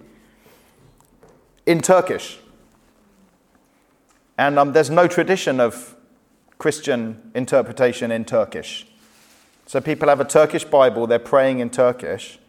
[1.66, 2.39] in Turkish.
[4.38, 5.97] And um, there's no tradition of
[6.58, 8.88] Christian interpretation in Turkish.
[9.68, 12.39] So people have a Turkish Bible, they're praying in Turkish.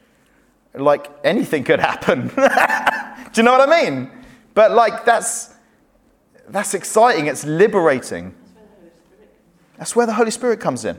[0.75, 2.29] Like anything could happen.
[3.33, 4.11] Do you know what I mean?
[4.55, 5.55] But like that's
[6.49, 8.35] that's exciting, it's liberating.
[9.77, 10.99] That's where the Holy Spirit comes in.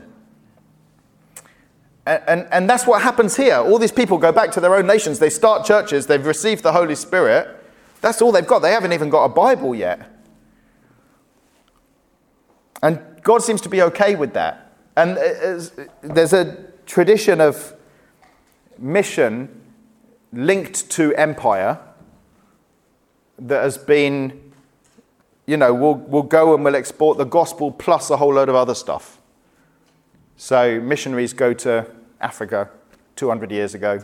[2.06, 3.56] And, and, and that's what happens here.
[3.56, 6.72] All these people go back to their own nations, they start churches, they've received the
[6.72, 7.56] Holy Spirit.
[8.00, 8.60] That's all they've got.
[8.60, 10.08] They haven't even got a Bible yet.
[12.82, 14.72] And God seems to be okay with that.
[14.96, 16.56] And uh, there's a
[16.86, 17.74] tradition of
[18.78, 19.60] mission
[20.32, 21.78] linked to empire
[23.38, 24.52] that has been,
[25.46, 28.54] you know, we'll, we'll go and we'll export the gospel plus a whole load of
[28.54, 29.18] other stuff.
[30.36, 31.86] So missionaries go to
[32.20, 32.70] Africa
[33.16, 34.02] 200 years ago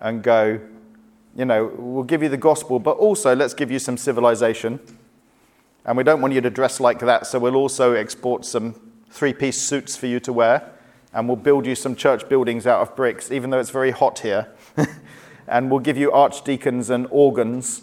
[0.00, 0.60] and go,
[1.36, 4.80] you know, we'll give you the gospel, but also let's give you some civilization.
[5.86, 8.74] And we don't want you to dress like that, so we'll also export some
[9.08, 10.72] three piece suits for you to wear.
[11.14, 14.18] And we'll build you some church buildings out of bricks, even though it's very hot
[14.18, 14.48] here.
[15.48, 17.82] and we'll give you archdeacons and organs,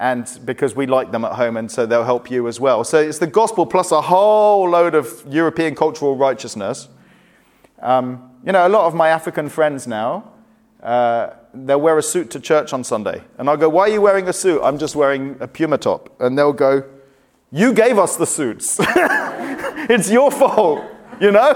[0.00, 2.82] and because we like them at home, and so they'll help you as well.
[2.82, 6.88] So it's the gospel plus a whole load of European cultural righteousness.
[7.80, 10.32] Um, you know, a lot of my African friends now,
[10.82, 13.22] uh, they'll wear a suit to church on Sunday.
[13.38, 14.60] And I'll go, Why are you wearing a suit?
[14.62, 16.20] I'm just wearing a Puma top.
[16.20, 16.84] And they'll go,
[17.52, 18.76] You gave us the suits.
[18.80, 20.84] it's your fault,
[21.20, 21.52] you know?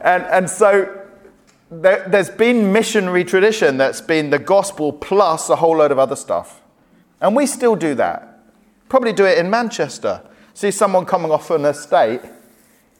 [0.00, 1.06] and, and so
[1.70, 6.16] there, has been missionary tradition that's been the gospel plus a whole load of other
[6.16, 6.62] stuff.
[7.20, 8.40] And we still do that.
[8.88, 10.22] Probably do it in Manchester.
[10.54, 12.22] See someone coming off an estate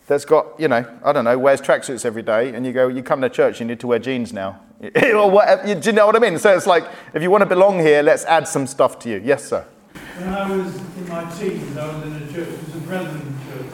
[0.07, 3.03] that's got, you know, I don't know, wears tracksuits every day, and you go, you
[3.03, 4.61] come to church, you need to wear jeans now.
[5.15, 6.39] or whatever, do you know what I mean?
[6.39, 6.85] So it's like,
[7.15, 9.21] if you want to belong here, let's add some stuff to you.
[9.25, 9.65] Yes, sir.
[9.95, 13.39] When I was in my teens, I was in a church, it was a Brethren
[13.49, 13.73] church.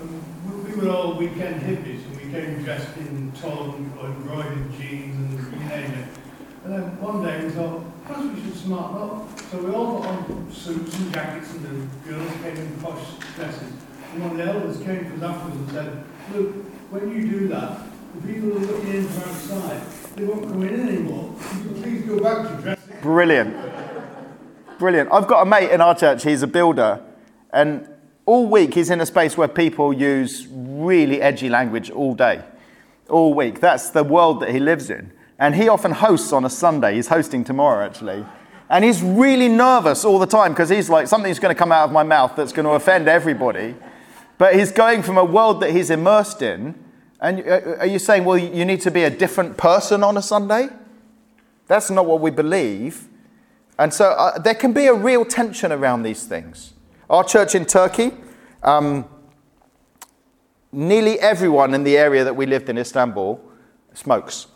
[0.00, 0.10] And
[0.46, 2.00] we- we were all weekend hippies.
[2.06, 3.74] And we came dressed in or
[4.06, 6.08] embroidered jeans and you name it.
[6.64, 9.28] And then one day we thought, perhaps we should smarten up.
[9.50, 13.72] So we all put on suits and jackets and the girls came in posh dresses.
[14.14, 16.48] And one of the elders came to us afterwards and said, look,
[16.90, 17.80] when you do that,
[18.14, 19.80] the people are looking in from outside,
[20.16, 21.30] they won't come in anymore.
[21.40, 22.96] So please go back to dressing.
[23.02, 23.56] Brilliant.
[24.82, 25.10] Brilliant.
[25.12, 27.00] I've got a mate in our church, he's a builder,
[27.52, 27.88] and
[28.26, 32.42] all week he's in a space where people use really edgy language all day.
[33.08, 33.60] All week.
[33.60, 35.12] That's the world that he lives in.
[35.38, 36.96] And he often hosts on a Sunday.
[36.96, 38.26] He's hosting tomorrow, actually.
[38.68, 41.84] And he's really nervous all the time because he's like, something's going to come out
[41.84, 43.76] of my mouth that's going to offend everybody.
[44.36, 46.74] But he's going from a world that he's immersed in.
[47.20, 50.22] And uh, are you saying, well, you need to be a different person on a
[50.22, 50.70] Sunday?
[51.68, 53.06] That's not what we believe.
[53.78, 56.74] And so uh, there can be a real tension around these things.
[57.08, 58.12] Our church in Turkey,
[58.62, 59.06] um,
[60.70, 63.40] nearly everyone in the area that we lived in Istanbul
[63.94, 64.46] smokes.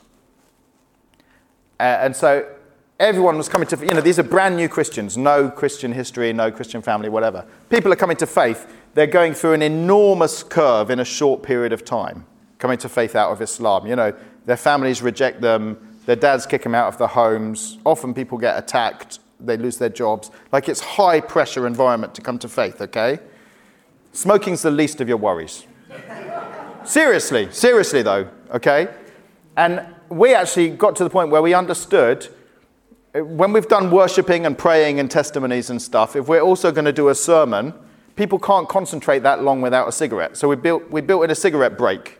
[1.79, 2.49] Uh, and so
[2.99, 6.51] everyone was coming to, you know, these are brand new Christians, no Christian history, no
[6.51, 7.45] Christian family, whatever.
[7.69, 8.73] People are coming to faith.
[8.95, 12.27] They're going through an enormous curve in a short period of time,
[12.59, 13.87] coming to faith out of Islam.
[13.87, 14.14] You know,
[14.47, 17.79] their families reject them, their dads kick them out of the homes.
[17.85, 20.31] Often people get attacked, they lose their jobs.
[20.53, 23.19] Like it's high pressure environment to come to faith, okay?
[24.13, 25.67] Smoking's the least of your worries.
[26.85, 28.89] seriously, seriously though, okay?
[29.57, 32.29] And we actually got to the point where we understood
[33.15, 36.85] uh, when we've done worshipping and praying and testimonies and stuff, if we're also going
[36.85, 37.75] to do a sermon,
[38.15, 40.37] people can't concentrate that long without a cigarette.
[40.37, 42.19] So we built, we built in a cigarette break.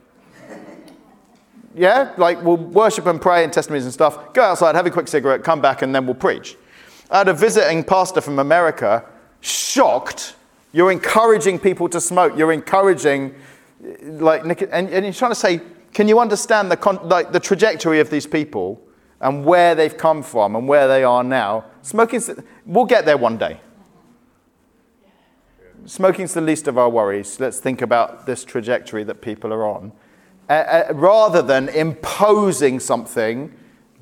[1.77, 2.13] Yeah?
[2.17, 5.45] Like we'll worship and pray and testimonies and stuff, go outside, have a quick cigarette,
[5.45, 6.57] come back, and then we'll preach.
[7.11, 9.05] I had a visiting pastor from America,
[9.41, 10.35] shocked.
[10.73, 12.37] You're encouraging people to smoke.
[12.37, 13.35] You're encouraging,
[14.03, 15.61] like, and, and he's trying to say,
[15.93, 18.83] can you understand the, con- like, the trajectory of these people
[19.21, 21.65] and where they've come from and where they are now?
[21.83, 22.31] Smoking's,
[22.65, 23.61] we'll get there one day.
[25.85, 27.39] Smoking's the least of our worries.
[27.39, 29.93] Let's think about this trajectory that people are on.
[30.49, 33.53] Uh, uh, rather than imposing something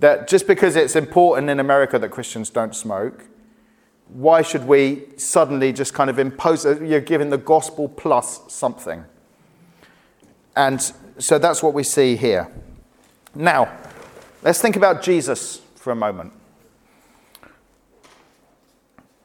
[0.01, 3.25] that just because it's important in America that Christians don't smoke,
[4.09, 9.05] why should we suddenly just kind of impose, you're giving the gospel plus something?
[10.55, 12.53] And so that's what we see here.
[13.35, 13.75] Now,
[14.43, 16.33] let's think about Jesus for a moment.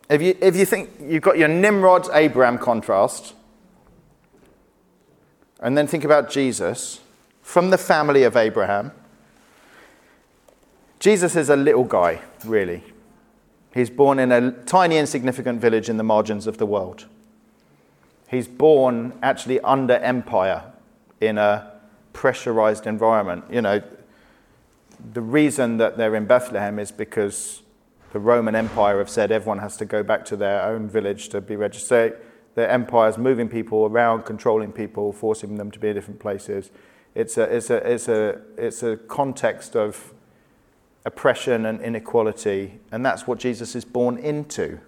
[0.10, 3.36] If you, if you think you've got your Nimrod Abraham contrast,
[5.60, 7.02] and then think about Jesus
[7.50, 8.92] from the family of Abraham,
[11.00, 12.84] Jesus is a little guy, really.
[13.74, 17.08] He's born in a tiny, insignificant village in the margins of the world.
[18.28, 20.72] He's born actually under empire
[21.20, 21.72] in a
[22.14, 23.46] pressurized environment.
[23.50, 23.82] You know,
[25.14, 27.64] the reason that they're in Bethlehem is because
[28.14, 31.42] the Roman Empire have said everyone has to go back to their own village to
[31.42, 32.16] be registered.
[32.54, 36.70] The empire's moving people around, controlling people, forcing them to be in different places.
[37.16, 40.14] It's a, it's a, it's a, it's a context of
[41.06, 44.80] oppression and inequality, and that's what Jesus is born into.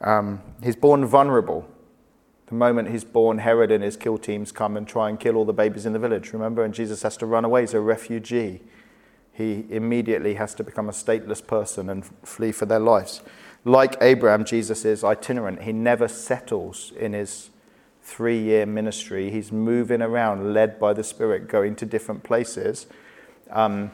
[0.00, 1.68] Um, he's born vulnerable.
[2.46, 5.44] The moment he's born, Herod and his kill teams come and try and kill all
[5.44, 6.64] the babies in the village, remember?
[6.64, 7.60] And Jesus has to run away.
[7.60, 8.62] He's a refugee.
[9.32, 13.22] He immediately has to become a stateless person and flee for their lives.
[13.64, 15.62] Like Abraham, Jesus is itinerant.
[15.62, 17.50] He never settles in his
[18.10, 19.30] three year ministry.
[19.30, 22.86] He's moving around, led by the Spirit, going to different places.
[23.50, 23.90] Um,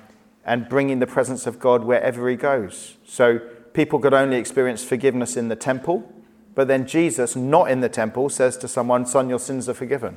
[0.46, 2.96] and bringing the presence of God wherever he goes.
[3.04, 3.40] So
[3.74, 6.10] people could only experience forgiveness in the temple,
[6.54, 10.16] but then Jesus, not in the temple, says to someone, Son, your sins are forgiven.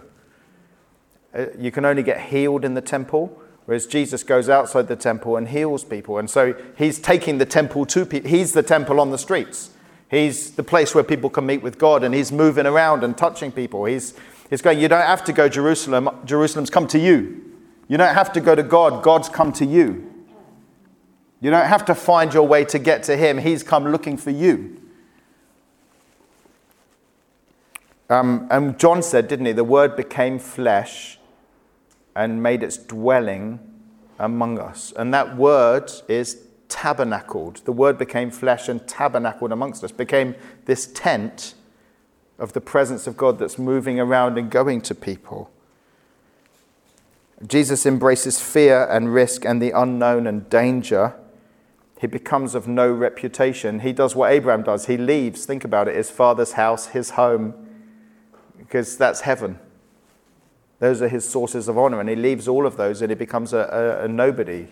[1.34, 5.36] Uh, you can only get healed in the temple, whereas Jesus goes outside the temple
[5.36, 6.20] and heals people.
[6.20, 8.30] And so he's taking the temple to people.
[8.30, 9.72] He's the temple on the streets.
[10.10, 13.52] He's the place where people can meet with God, and he's moving around and touching
[13.52, 13.86] people.
[13.86, 14.14] He's,
[14.50, 16.10] he's going, You don't have to go Jerusalem.
[16.26, 17.46] Jerusalem's come to you.
[17.88, 19.04] You don't have to go to God.
[19.04, 20.06] God's come to you.
[21.42, 24.32] You don't have to find your way to get to Him, He's come looking for
[24.32, 24.82] you.
[28.10, 29.52] Um, and John said, didn't he?
[29.52, 31.20] The Word became flesh
[32.16, 33.60] and made its dwelling
[34.18, 34.92] among us.
[34.98, 37.58] And that word is tabernacled.
[37.66, 41.56] The Word became flesh and tabernacled amongst us, became this tent
[42.38, 45.52] of the presence of God that's moving around and going to people.
[47.46, 51.16] Jesus embraces fear and risk and the unknown and danger
[52.00, 53.82] he becomes of no reputation.
[53.82, 54.86] He does what Abraham does.
[54.86, 57.54] He leaves, think about it, his father's house, his home,
[58.58, 59.60] because that's heaven.
[60.80, 63.52] Those are his sources of honor, and he leaves all of those and he becomes
[63.52, 64.70] a, a, a nobody.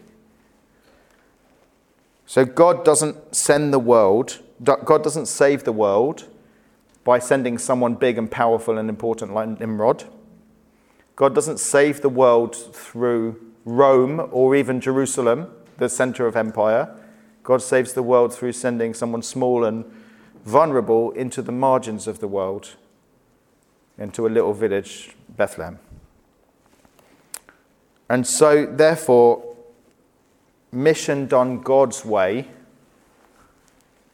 [2.27, 6.25] So God doesn't send the world, God doesn't save the world
[7.05, 10.03] by sending someone big and powerful and important like Nimrod.
[11.15, 15.47] God doesn't save the world through Rome or even Jerusalem,
[15.77, 16.93] the center of empire.
[17.43, 19.85] God saves the world through sending someone small and
[20.43, 22.75] vulnerable into the margins of the world,
[23.97, 25.79] into a little village, Bethlehem.
[28.09, 29.46] And so, therefore,
[30.77, 32.47] mission done God's way,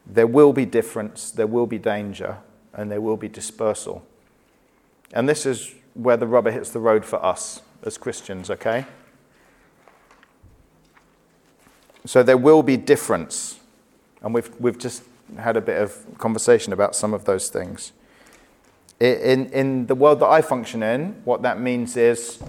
[0.05, 2.37] there will be difference, there will be danger,
[2.73, 4.03] and there will be dispersal.
[5.13, 8.85] And this is where the rubber hits the road for us as Christians, okay?
[12.05, 13.59] So there will be difference.
[14.21, 15.03] And we've, we've just
[15.37, 17.91] had a bit of conversation about some of those things.
[18.99, 22.39] In, in the world that I function in, what that means is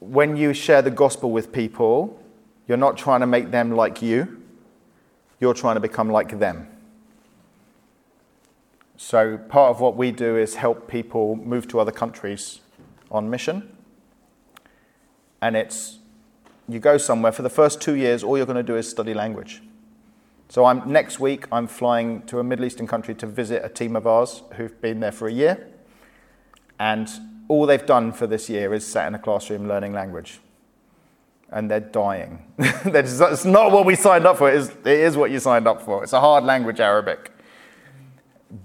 [0.00, 2.21] when you share the gospel with people,
[2.66, 4.42] you're not trying to make them like you,
[5.40, 6.68] you're trying to become like them.
[8.96, 12.60] So, part of what we do is help people move to other countries
[13.10, 13.76] on mission.
[15.40, 15.98] And it's
[16.68, 19.12] you go somewhere for the first two years, all you're going to do is study
[19.12, 19.60] language.
[20.48, 23.96] So, I'm, next week, I'm flying to a Middle Eastern country to visit a team
[23.96, 25.66] of ours who've been there for a year.
[26.78, 27.10] And
[27.48, 30.38] all they've done for this year is sat in a classroom learning language.
[31.52, 32.44] And they're dying.
[32.58, 35.82] it's not what we signed up for, it is, it is what you signed up
[35.82, 36.02] for.
[36.02, 37.32] It's a hard language, Arabic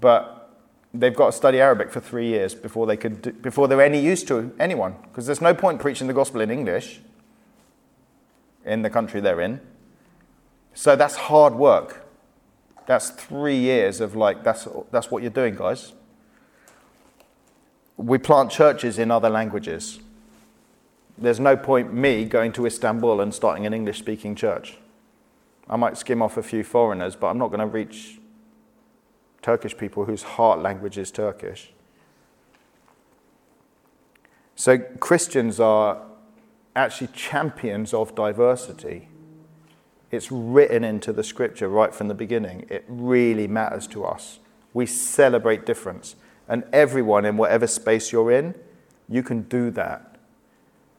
[0.01, 0.53] but
[0.93, 3.99] they've got to study Arabic for three years before they could do, before they're any
[3.99, 4.95] use to anyone.
[5.03, 6.99] Because there's no point preaching the gospel in English
[8.65, 9.61] in the country they're in.
[10.73, 12.05] So that's hard work.
[12.85, 15.93] That's three years of like that's that's what you're doing, guys.
[17.95, 19.99] We plant churches in other languages.
[21.18, 24.78] There's no point me going to Istanbul and starting an English speaking church.
[25.70, 28.20] I might skim off a few foreigners, but I'm not going to reach
[29.41, 31.72] Turkish people whose heart language is Turkish.
[34.55, 36.01] So Christians are
[36.76, 39.07] actually champions of diversity.
[40.11, 42.65] It's written into the scripture right from the beginning.
[42.70, 44.39] It really matters to us.
[44.74, 46.15] We celebrate difference.
[46.47, 48.55] And everyone, in whatever space you're in,
[49.09, 50.16] you can do that.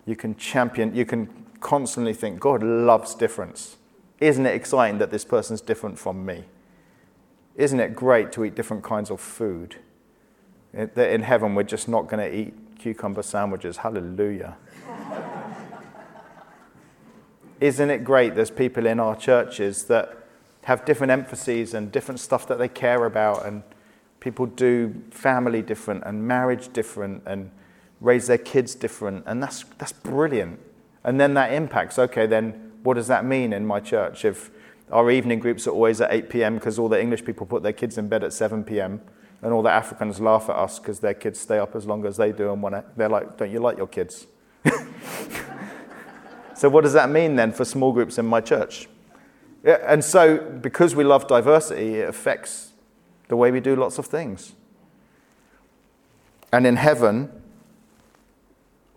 [0.09, 1.29] You can champion, you can
[1.61, 3.77] constantly think, God loves difference.
[4.21, 6.45] Isn't it exciting that this person's different from me?
[7.57, 9.77] Isn't it great to eat different kinds of food?
[10.73, 13.77] That in heaven we're just not going to eat cucumber sandwiches.
[13.77, 14.57] Hallelujah.
[17.61, 20.17] Isn't it great there's people in our churches that
[20.65, 23.63] have different emphases and different stuff that they care about, and
[24.21, 27.51] people do family different and marriage different and
[28.01, 30.61] raise their kids different, and that's, that's brilliant.
[31.05, 34.25] And then that impacts okay, then what does that mean in my church?
[34.25, 34.51] If
[34.91, 36.55] our evening groups are always at 8 p.m.
[36.55, 39.01] because all the English people put their kids in bed at 7 p.m.
[39.43, 42.17] And all the Africans laugh at us because their kids stay up as long as
[42.17, 42.53] they do.
[42.53, 44.27] And they're like, Don't you like your kids?
[46.55, 48.89] so, what does that mean then for small groups in my church?
[49.65, 52.73] And so, because we love diversity, it affects
[53.29, 54.55] the way we do lots of things.
[56.53, 57.31] And in heaven,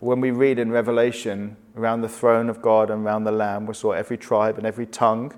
[0.02, 3.74] when we read in Revelation around the throne of God and around the Lamb, we
[3.74, 5.32] saw every tribe and every tongue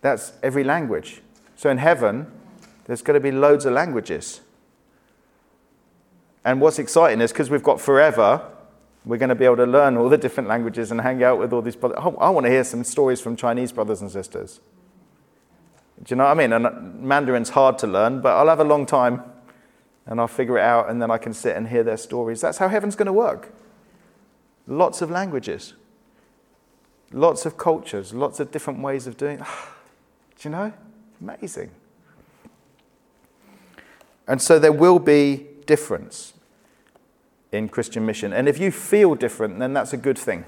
[0.00, 1.20] that's every language.
[1.56, 2.30] So in heaven,
[2.84, 4.40] there's going to be loads of languages.
[6.44, 8.48] And what's exciting is because we've got forever,
[9.04, 11.52] we're going to be able to learn all the different languages and hang out with
[11.52, 11.98] all these brothers.
[11.98, 14.60] I want to hear some stories from Chinese brothers and sisters.
[16.02, 16.52] Do you know what I mean?
[16.52, 19.24] And uh, Mandarin's hard to learn, but I'll have a long time
[20.08, 22.40] and I'll figure it out and then I can sit and hear their stories.
[22.40, 23.52] That's how heaven's going to work.
[24.66, 25.74] Lots of languages,
[27.12, 29.46] lots of cultures, lots of different ways of doing it.
[30.40, 30.72] Do you know?
[31.20, 31.70] Amazing.
[34.26, 36.32] And so there will be difference
[37.52, 38.32] in Christian mission.
[38.32, 40.44] And if you feel different, then that's a good thing.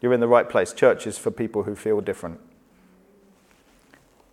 [0.00, 0.72] You're in the right place.
[0.72, 2.40] Church is for people who feel different.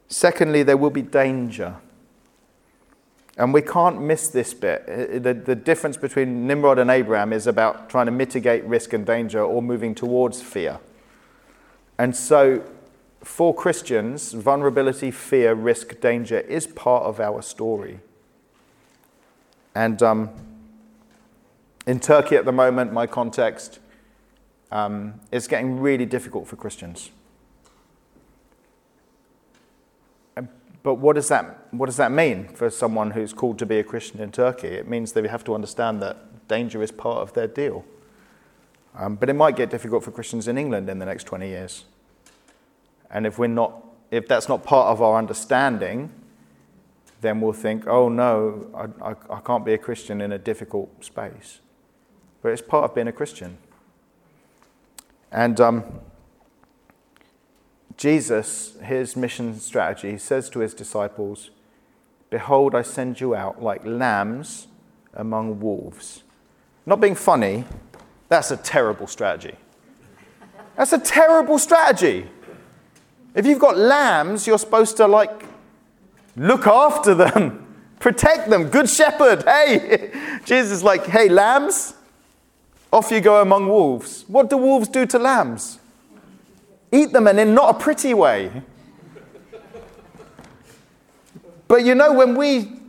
[0.07, 1.75] Secondly, there will be danger.
[3.37, 4.85] And we can't miss this bit.
[5.23, 9.43] The, the difference between Nimrod and Abraham is about trying to mitigate risk and danger
[9.43, 10.79] or moving towards fear.
[11.99, 12.63] And so
[13.23, 17.99] for Christians, vulnerability, fear, risk, danger is part of our story.
[19.75, 20.29] And um,
[21.85, 23.79] in Turkey at the moment, my context,
[24.71, 27.11] um, it's getting really difficult for Christians.
[30.87, 33.83] But what does, that, what does that mean for someone who's called to be a
[33.83, 34.69] Christian in Turkey?
[34.69, 37.83] It means they have to understand that danger is part of their deal.
[38.95, 41.83] Um, but it might get difficult for Christians in England in the next 20 years.
[43.11, 46.09] And if, we're not, if that's not part of our understanding,
[47.19, 51.03] then we'll think, oh no, I, I, I can't be a Christian in a difficult
[51.03, 51.59] space.
[52.41, 53.57] But it's part of being a Christian.
[55.33, 55.83] And um,
[57.97, 61.49] Jesus, his mission strategy, he says to his disciples,
[62.29, 64.67] Behold, I send you out like lambs
[65.13, 66.23] among wolves.
[66.85, 67.65] Not being funny,
[68.29, 69.55] that's a terrible strategy.
[70.75, 72.29] That's a terrible strategy.
[73.33, 75.45] If you've got lambs, you're supposed to like
[76.35, 77.65] look after them,
[77.99, 78.69] protect them.
[78.69, 79.43] Good shepherd.
[79.43, 80.11] Hey,
[80.45, 81.95] Jesus is like, hey, lambs,
[82.93, 84.23] off you go among wolves.
[84.27, 85.79] What do wolves do to lambs?
[86.91, 88.51] Eat them and in not a pretty way.
[91.67, 92.79] But you know, when we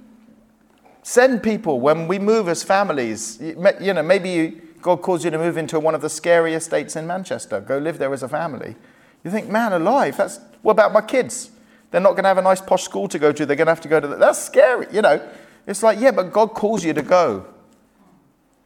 [1.02, 5.38] send people, when we move as families, you know, maybe you, God calls you to
[5.38, 8.76] move into one of the scary estates in Manchester, go live there as a family.
[9.24, 11.50] You think, man alive, that's, what about my kids?
[11.90, 13.46] They're not going to have a nice posh school to go to.
[13.46, 15.26] They're going to have to go to, the, that's scary, you know.
[15.66, 17.46] It's like, yeah, but God calls you to go.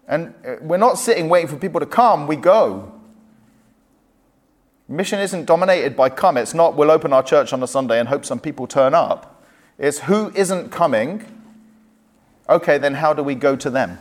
[0.06, 2.92] And uh, we're not sitting waiting for people to come, we go.
[4.92, 6.36] Mission isn't dominated by come.
[6.36, 9.42] It's not we'll open our church on a Sunday and hope some people turn up.
[9.78, 11.24] It's who isn't coming.
[12.46, 13.98] Okay, then how do we go to them?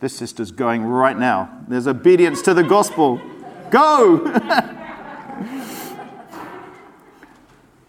[0.00, 1.62] This sister's going right now.
[1.68, 3.20] There's obedience to the gospel.
[3.70, 4.18] Go!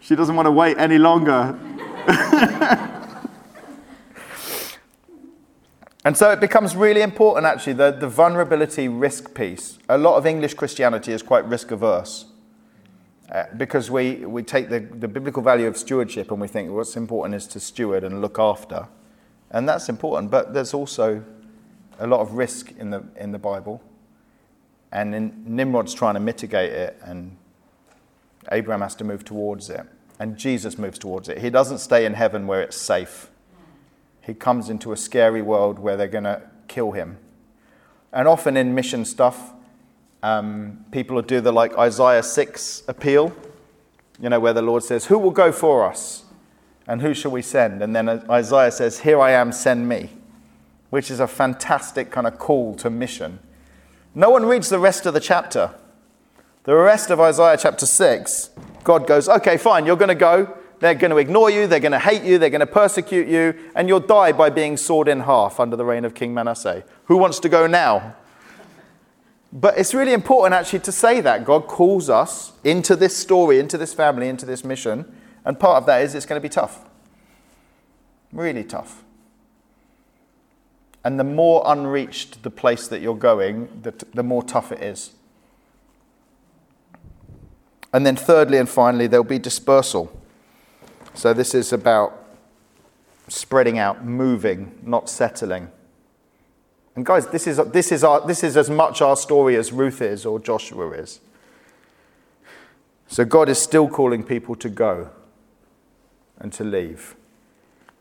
[0.00, 1.58] she doesn't want to wait any longer.
[6.04, 9.78] And so it becomes really important, actually, the, the vulnerability risk piece.
[9.88, 12.24] A lot of English Christianity is quite risk averse
[13.30, 16.96] uh, because we, we take the, the biblical value of stewardship and we think what's
[16.96, 18.88] important is to steward and look after.
[19.50, 21.22] And that's important, but there's also
[21.98, 23.82] a lot of risk in the, in the Bible.
[24.92, 27.36] And in, Nimrod's trying to mitigate it, and
[28.50, 29.82] Abraham has to move towards it.
[30.18, 31.38] And Jesus moves towards it.
[31.38, 33.30] He doesn't stay in heaven where it's safe
[34.30, 37.18] he comes into a scary world where they're going to kill him.
[38.12, 39.52] And often in mission stuff,
[40.22, 43.34] um, people will do the like Isaiah 6 appeal,
[44.20, 46.26] you know, where the Lord says, Who will go for us?
[46.86, 47.82] And who shall we send?
[47.82, 50.10] And then Isaiah says, Here I am, send me,
[50.90, 53.40] which is a fantastic kind of call to mission.
[54.14, 55.74] No one reads the rest of the chapter.
[56.62, 58.50] The rest of Isaiah chapter 6,
[58.84, 60.56] God goes, Okay, fine, you're going to go.
[60.80, 63.54] They're going to ignore you, they're going to hate you, they're going to persecute you,
[63.76, 66.84] and you'll die by being sawed in half under the reign of King Manasseh.
[67.04, 68.16] Who wants to go now?
[69.52, 71.44] But it's really important actually to say that.
[71.44, 75.04] God calls us into this story, into this family, into this mission.
[75.44, 76.84] And part of that is it's going to be tough.
[78.32, 79.02] Really tough.
[81.04, 84.82] And the more unreached the place that you're going, the, t- the more tough it
[84.82, 85.12] is.
[87.92, 90.19] And then, thirdly and finally, there'll be dispersal.
[91.14, 92.26] So this is about
[93.28, 95.70] spreading out, moving, not settling.
[96.96, 100.02] And guys, this is, this is, our, this is as much our story as Ruth
[100.02, 101.20] is or Joshua is.
[103.06, 105.10] So God is still calling people to go
[106.38, 107.16] and to leave.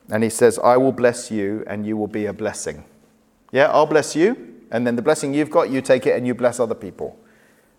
[0.09, 2.85] And he says, I will bless you and you will be a blessing.
[3.51, 4.55] Yeah, I'll bless you.
[4.71, 7.17] And then the blessing you've got, you take it and you bless other people.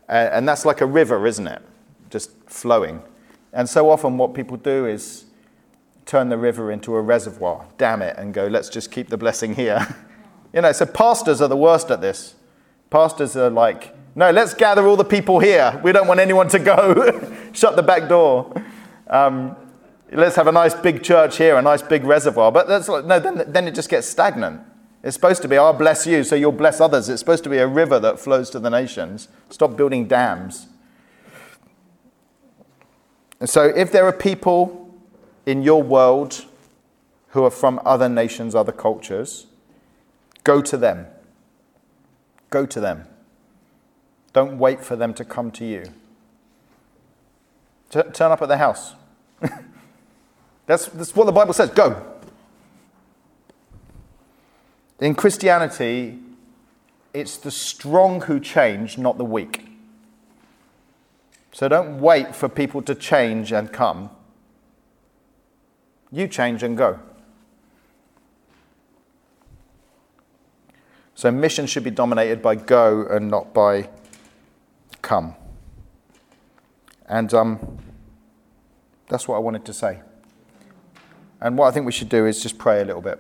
[0.08, 1.62] Uh, and that's like a river, isn't it?
[2.08, 3.02] Just flowing.
[3.52, 5.24] And so often, what people do is
[6.06, 9.54] turn the river into a reservoir, dam it, and go, let's just keep the blessing
[9.54, 9.96] here.
[10.52, 12.34] you know, so pastors are the worst at this.
[12.90, 15.80] Pastors are like, no, let's gather all the people here.
[15.84, 17.38] We don't want anyone to go.
[17.52, 18.52] Shut the back door.
[19.08, 19.56] Um,
[20.10, 22.50] let's have a nice big church here, a nice big reservoir.
[22.50, 24.60] But that's like, no, then, then it just gets stagnant.
[25.02, 27.08] It's supposed to be, I'll bless you, so you'll bless others.
[27.08, 29.28] It's supposed to be a river that flows to the nations.
[29.48, 30.66] Stop building dams.
[33.40, 34.94] And so, if there are people
[35.46, 36.44] in your world
[37.28, 39.46] who are from other nations, other cultures,
[40.44, 41.06] go to them.
[42.50, 43.06] Go to them.
[44.32, 45.84] Don't wait for them to come to you.
[47.90, 48.94] T- turn up at their house.
[50.66, 51.70] that's, that's what the Bible says.
[51.70, 52.06] Go.
[55.00, 56.18] In Christianity,
[57.14, 59.69] it's the strong who change, not the weak.
[61.52, 64.10] So don't wait for people to change and come.
[66.12, 67.00] You change and go.
[71.14, 73.90] So mission should be dominated by go and not by
[75.02, 75.34] come.
[77.06, 77.78] And um,
[79.08, 80.00] that's what I wanted to say.
[81.40, 83.18] and what I think we should do is just pray a little bit.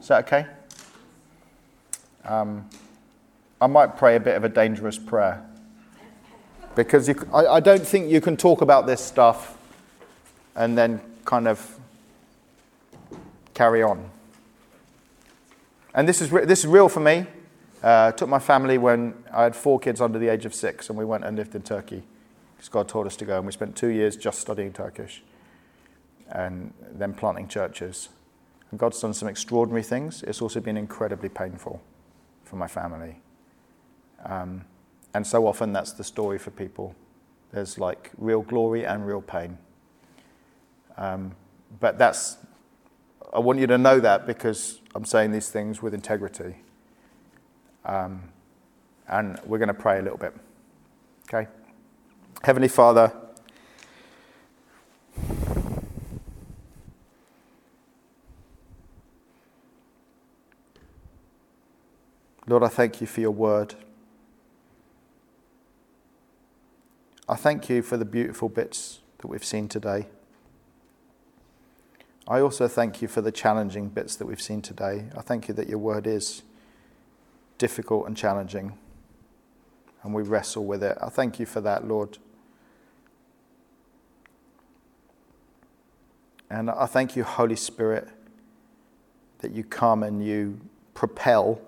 [0.00, 0.46] Is that okay?
[2.24, 2.68] Um,
[3.60, 5.44] I might pray a bit of a dangerous prayer.
[6.74, 9.56] Because you, I, I don't think you can talk about this stuff
[10.54, 11.78] and then kind of
[13.54, 14.08] carry on.
[15.94, 17.26] And this is, re- this is real for me.
[17.82, 20.96] Uh, took my family when I had four kids under the age of six, and
[20.96, 22.02] we went and lived in Turkey
[22.56, 23.36] because God told us to go.
[23.36, 25.22] And we spent two years just studying Turkish
[26.30, 28.08] and then planting churches.
[28.70, 30.22] And God's done some extraordinary things.
[30.22, 31.82] It's also been incredibly painful
[32.44, 33.16] for my family.
[34.24, 34.64] Um,
[35.14, 36.94] and so often that's the story for people.
[37.52, 39.58] There's like real glory and real pain.
[40.96, 41.34] Um,
[41.80, 42.38] but that's,
[43.32, 46.56] I want you to know that because I'm saying these things with integrity.
[47.84, 48.22] Um,
[49.08, 50.34] and we're going to pray a little bit.
[51.28, 51.48] Okay?
[52.42, 53.12] Heavenly Father,
[62.46, 63.74] Lord, I thank you for your word.
[67.32, 70.08] I thank you for the beautiful bits that we've seen today.
[72.28, 75.06] I also thank you for the challenging bits that we've seen today.
[75.16, 76.42] I thank you that your word is
[77.56, 78.76] difficult and challenging,
[80.02, 80.98] and we wrestle with it.
[81.00, 82.18] I thank you for that, Lord.
[86.50, 88.08] And I thank you, Holy Spirit,
[89.38, 90.60] that you come and you
[90.92, 91.62] propel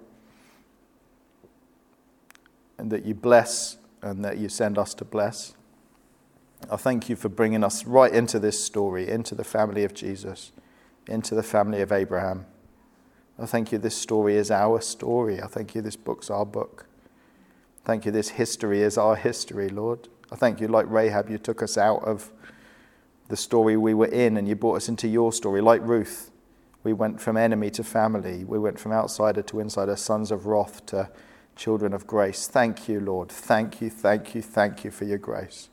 [2.76, 5.54] and that you bless and that you send us to bless.
[6.70, 10.52] I thank you for bringing us right into this story, into the family of Jesus,
[11.08, 12.44] into the family of Abraham.
[13.38, 15.42] I thank you this story is our story.
[15.42, 16.86] I thank you this book's our book.
[17.84, 20.08] Thank you this history is our history, Lord.
[20.30, 22.30] I thank you, like Rahab, you took us out of
[23.28, 25.62] the story we were in and you brought us into your story.
[25.62, 26.30] Like Ruth,
[26.82, 30.84] we went from enemy to family, we went from outsider to insider, sons of wrath
[30.86, 31.08] to
[31.56, 32.46] children of grace.
[32.46, 33.30] Thank you, Lord.
[33.30, 35.68] Thank you, thank you, thank you for your grace.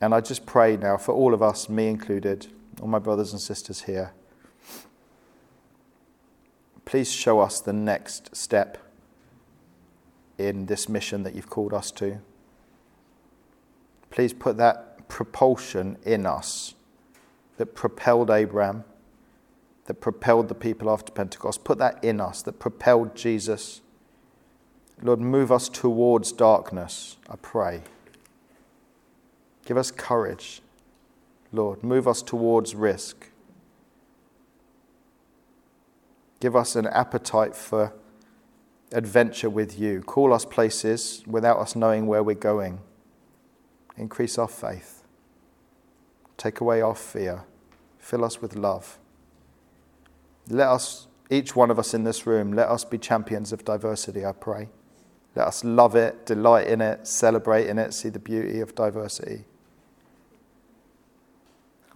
[0.00, 2.48] And I just pray now for all of us, me included,
[2.80, 4.12] all my brothers and sisters here.
[6.84, 8.78] Please show us the next step
[10.36, 12.18] in this mission that you've called us to.
[14.10, 16.74] Please put that propulsion in us
[17.56, 18.84] that propelled Abraham,
[19.86, 21.64] that propelled the people after Pentecost.
[21.64, 23.80] Put that in us that propelled Jesus
[25.04, 27.82] Lord, move us towards darkness, I pray.
[29.66, 30.62] Give us courage,
[31.52, 31.84] Lord.
[31.84, 33.28] Move us towards risk.
[36.40, 37.92] Give us an appetite for
[38.92, 40.00] adventure with you.
[40.00, 42.80] Call us places without us knowing where we're going.
[43.98, 45.02] Increase our faith.
[46.38, 47.44] Take away our fear.
[47.98, 48.98] Fill us with love.
[50.48, 54.24] Let us, each one of us in this room, let us be champions of diversity,
[54.24, 54.70] I pray.
[55.34, 59.44] Let us love it, delight in it, celebrate in it, see the beauty of diversity.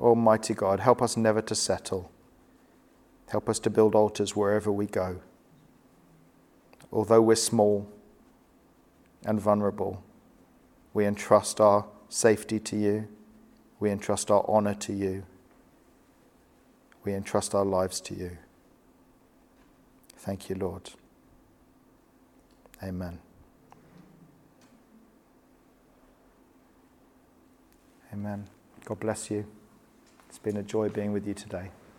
[0.01, 2.11] Almighty God, help us never to settle.
[3.29, 5.21] Help us to build altars wherever we go.
[6.93, 7.89] Although we're small
[9.25, 10.03] and vulnerable,
[10.95, 13.09] we entrust our safety to you.
[13.79, 15.25] We entrust our honor to you.
[17.05, 18.39] We entrust our lives to you.
[20.17, 20.91] Thank you, Lord.
[22.83, 23.19] Amen.
[28.13, 28.47] Amen.
[28.85, 29.47] God bless you.
[30.29, 31.71] It's been a joy being with you today.